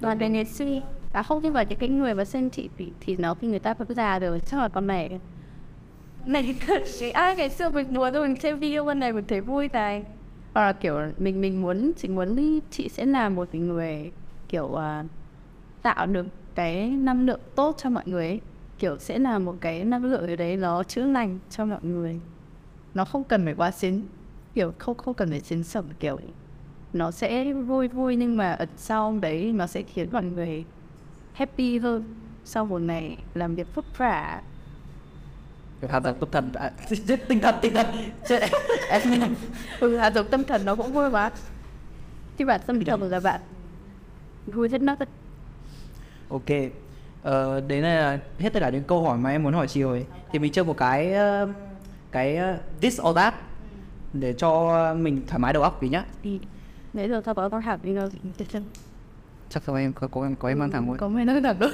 [0.00, 0.80] Bà này ngày xưa.
[1.12, 3.58] À không nhưng mà những cái người mà xem chị thì, thì nó khi người
[3.58, 5.20] ta vẫn già rồi chắc là con này.
[6.26, 6.54] Này
[6.98, 9.68] thì ai ngày xưa mình đùa rồi mình xem video con này mình thấy vui
[9.72, 10.04] này
[10.54, 14.12] hoặc là kiểu mình mình muốn chị muốn đi chị sẽ là một cái người
[14.48, 15.06] kiểu uh,
[15.82, 18.40] tạo được cái năng lượng tốt cho mọi người ấy.
[18.78, 22.20] kiểu sẽ là một cái năng lượng ở đấy nó chữa lành cho mọi người
[22.94, 24.02] nó không cần phải quá xín
[24.54, 26.28] kiểu không không cần phải xín sẩm kiểu ấy.
[26.92, 30.64] nó sẽ vui vui nhưng mà ở sau đấy nó sẽ khiến mọi người
[31.32, 32.04] happy hơn
[32.44, 34.42] sau một ngày làm việc vất vả
[35.88, 36.70] hạt giống tâm thần à,
[37.28, 37.86] tinh thần tinh thần
[38.28, 38.42] Chết.
[38.88, 39.34] Em-
[39.80, 41.30] ừ hạt giống tâm thần nó cũng vui quá.
[42.38, 43.02] Thì bạn tâm thần.
[43.10, 43.40] là bạn
[44.46, 44.96] vui rất nó
[46.28, 46.50] ok
[47.22, 50.06] ờ, đấy là hết tất cả những câu hỏi mà em muốn hỏi chị rồi.
[50.32, 51.48] Thì mình chơi một cái ờ,
[52.10, 53.34] cái ờ, this or that
[54.12, 56.04] để cho mình thoải mái đầu óc tí nhá.
[56.22, 56.40] Đi.
[56.92, 58.08] Đấy rồi tao bảo tao học đi đâu.
[59.48, 61.56] Chắc sao em có có em có em mang thẳng thôi có mấy nó thật
[61.60, 61.72] đấy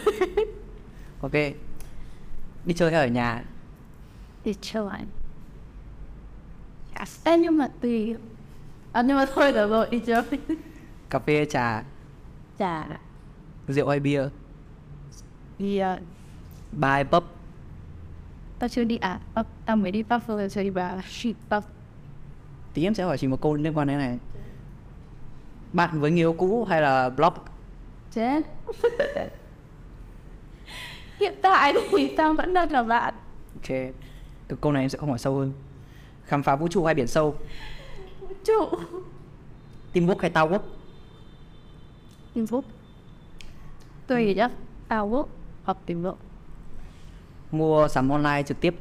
[1.20, 1.32] ok.
[2.64, 3.44] Đi chơi hay ở nhà
[4.47, 4.88] đi chơi
[6.99, 7.20] yes.
[7.24, 8.16] Ê, nhưng mà tùy.
[8.92, 10.22] À, nhưng mà thôi được rồi đi chơi
[11.11, 11.82] cà phê trà?
[12.59, 12.86] Chả
[13.68, 14.28] rượu hay bia?
[15.59, 15.99] Đi uh,
[16.82, 17.24] hay pub?
[18.59, 21.62] Tao chưa đi à tao, tao mới đi Buffalo chưa đi bà shit tao
[22.74, 24.18] tí em sẽ hỏi chị một câu liên quan đến này.
[25.72, 27.34] Bạn với người yêu cũ hay là blog
[28.11, 28.42] chết.
[31.20, 33.14] Hiện tại thì tao vẫn đang là bạn.
[33.55, 33.70] Ok
[34.49, 35.53] từ câu này em sẽ không hỏi sâu hơn.
[36.24, 37.36] Khám phá vũ trụ hay biển sâu.
[38.44, 38.68] Chủ
[39.92, 40.62] teamwork hay tao quốc?
[42.34, 42.64] Hạnh phúc
[44.07, 44.49] tùy nhá
[44.88, 45.28] tao quốc
[45.64, 46.14] hoặc tìm vợ
[47.51, 48.74] mua sắm online trực tiếp.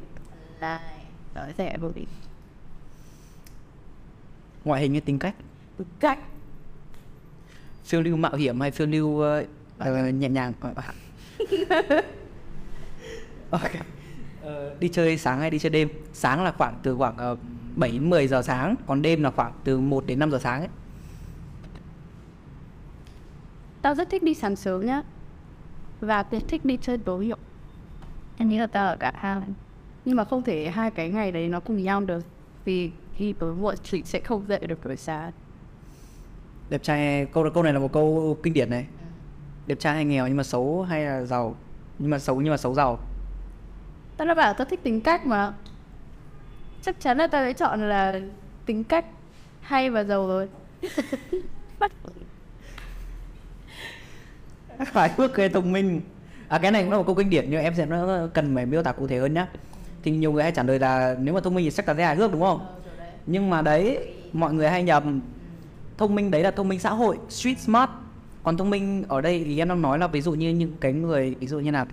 [0.60, 1.04] Này
[1.34, 2.02] nói rẻ vô đi
[4.64, 5.34] ngoại hình hay tính cách.
[6.00, 6.18] Cách.
[7.84, 9.44] Phiêu lưu mạo hiểm hay phiêu lưu ờ,
[9.78, 10.52] ờ, nhẹ nhàng?
[10.60, 10.72] Ờ,
[13.50, 13.70] ok
[14.80, 15.88] đi chơi sáng hay đi chơi đêm?
[16.12, 17.38] Sáng là khoảng từ khoảng uh,
[17.76, 20.60] 7 đến 10 giờ sáng còn đêm là khoảng từ 1 đến 5 giờ sáng
[20.60, 20.68] ấy.
[23.82, 25.02] Tao rất thích đi sáng sớm nhá
[26.00, 27.36] và tao thích đi chơi đấu hiệu
[28.38, 29.40] em nghĩ là tao ở cả hai
[30.04, 32.24] nhưng mà không thể hai cái ngày đấy nó cùng nhau được
[32.64, 35.32] vì khi tối muộn chị sẽ không dậy được buổi sáng.
[36.70, 38.86] Đẹp trai câu câu này là một câu kinh điển này.
[39.66, 41.56] Đẹp trai hay nghèo nhưng mà xấu hay là giàu?
[41.98, 42.98] Nhưng mà xấu nhưng mà xấu giàu
[44.16, 45.52] tao đã bảo tao thích tính cách mà.
[46.82, 48.20] Chắc chắn là tao sẽ chọn là
[48.66, 49.04] tính cách
[49.60, 50.48] hay và giàu rồi.
[51.78, 51.92] Bắt.
[54.92, 56.00] Phải bước về thông minh.
[56.48, 58.66] À cái này cũng là một câu kinh điển, nhưng em sẽ nó cần phải
[58.66, 59.48] miêu tả cụ thể hơn nhá.
[60.02, 62.04] Thì nhiều người hay trả lời là nếu mà thông minh thì chắc chắn sẽ
[62.04, 62.66] hài hước, đúng không?
[63.26, 65.20] Nhưng mà đấy, mọi người hay nhầm.
[65.98, 67.90] Thông minh đấy là thông minh xã hội, street smart.
[68.42, 70.92] Còn thông minh ở đây thì em đang nói là ví dụ như những cái
[70.92, 71.86] người, ví dụ như là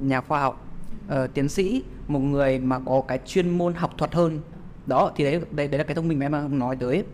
[0.00, 0.66] nhà khoa học
[1.12, 4.40] ờ, tiến sĩ một người mà có cái chuyên môn học thuật hơn.
[4.86, 7.04] Đó thì đấy đấy, đấy là cái thông minh mà em đang nói tới.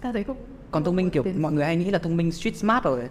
[0.00, 0.36] Tao thấy không?
[0.70, 3.08] Còn thông minh kiểu Tiến- mọi người hay nghĩ là thông minh street smart rồi.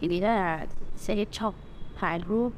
[0.00, 1.54] Thì đấy là sẽ chọn
[1.96, 2.52] hai group.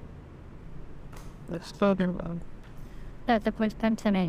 [3.27, 4.27] That's the first time to me.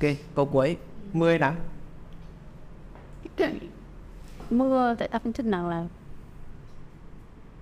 [0.00, 0.76] ok câu cuối.
[1.12, 1.56] Mưa nắng?
[4.50, 5.84] Mưa tại tao không thích nắng là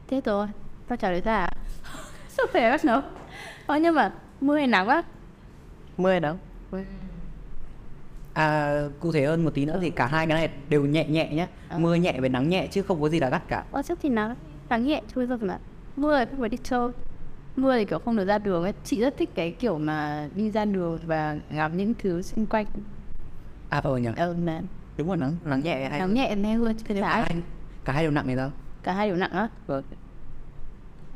[0.09, 0.47] Thế rồi.
[0.89, 1.47] Tao trả lời ra
[2.37, 3.03] Sao phải bắt nữa
[3.67, 5.03] Ờ nhưng mà mưa hay nắng á
[5.97, 6.39] mưa hay nắng.
[8.35, 11.29] À cụ thể hơn một tí nữa thì cả hai cái này đều nhẹ nhẹ
[11.35, 11.79] nhé Ờ.
[11.79, 13.65] mưa nhẹ với nắng nhẹ chứ không có gì là gắt cả.
[13.73, 14.35] Ờ trước thì nắng
[14.69, 15.59] Nắng nhẹ thôi rồi mà.
[15.97, 16.89] Mưa thì không phải đi chơi.
[17.57, 18.73] Mưa thì kiểu không được ra đường ấy.
[18.85, 22.67] Chị rất thích cái kiểu mà đi ra đường và ngắm những thứ xung quanh.
[23.69, 24.09] À ờ nhỉ?
[24.17, 24.61] Ờ mà.
[24.97, 27.37] Đúng rồi nắng nắng nhẹ hay Nắng nhẹ nghe hơn cả hai
[27.85, 28.51] cả hai đều nặng này đâu
[28.83, 29.49] cả hai đều nặng á.
[29.67, 29.85] Vâng.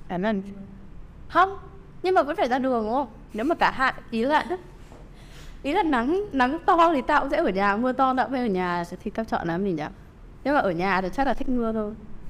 [0.08, 0.42] À lần
[1.28, 1.58] không,
[2.02, 3.08] nhưng mà vẫn phải ra đường, đúng không?
[3.32, 4.46] Nếu mà cả hạn ý là
[5.62, 8.32] ý là nắng nắng to thì tao cũng sẽ ở nhà, mưa to tao cũng
[8.32, 9.84] phải ở nhà, thì tao chọn làm gì nhỉ
[10.44, 11.92] nếu mà ở nhà thì chắc là thích mưa thôi.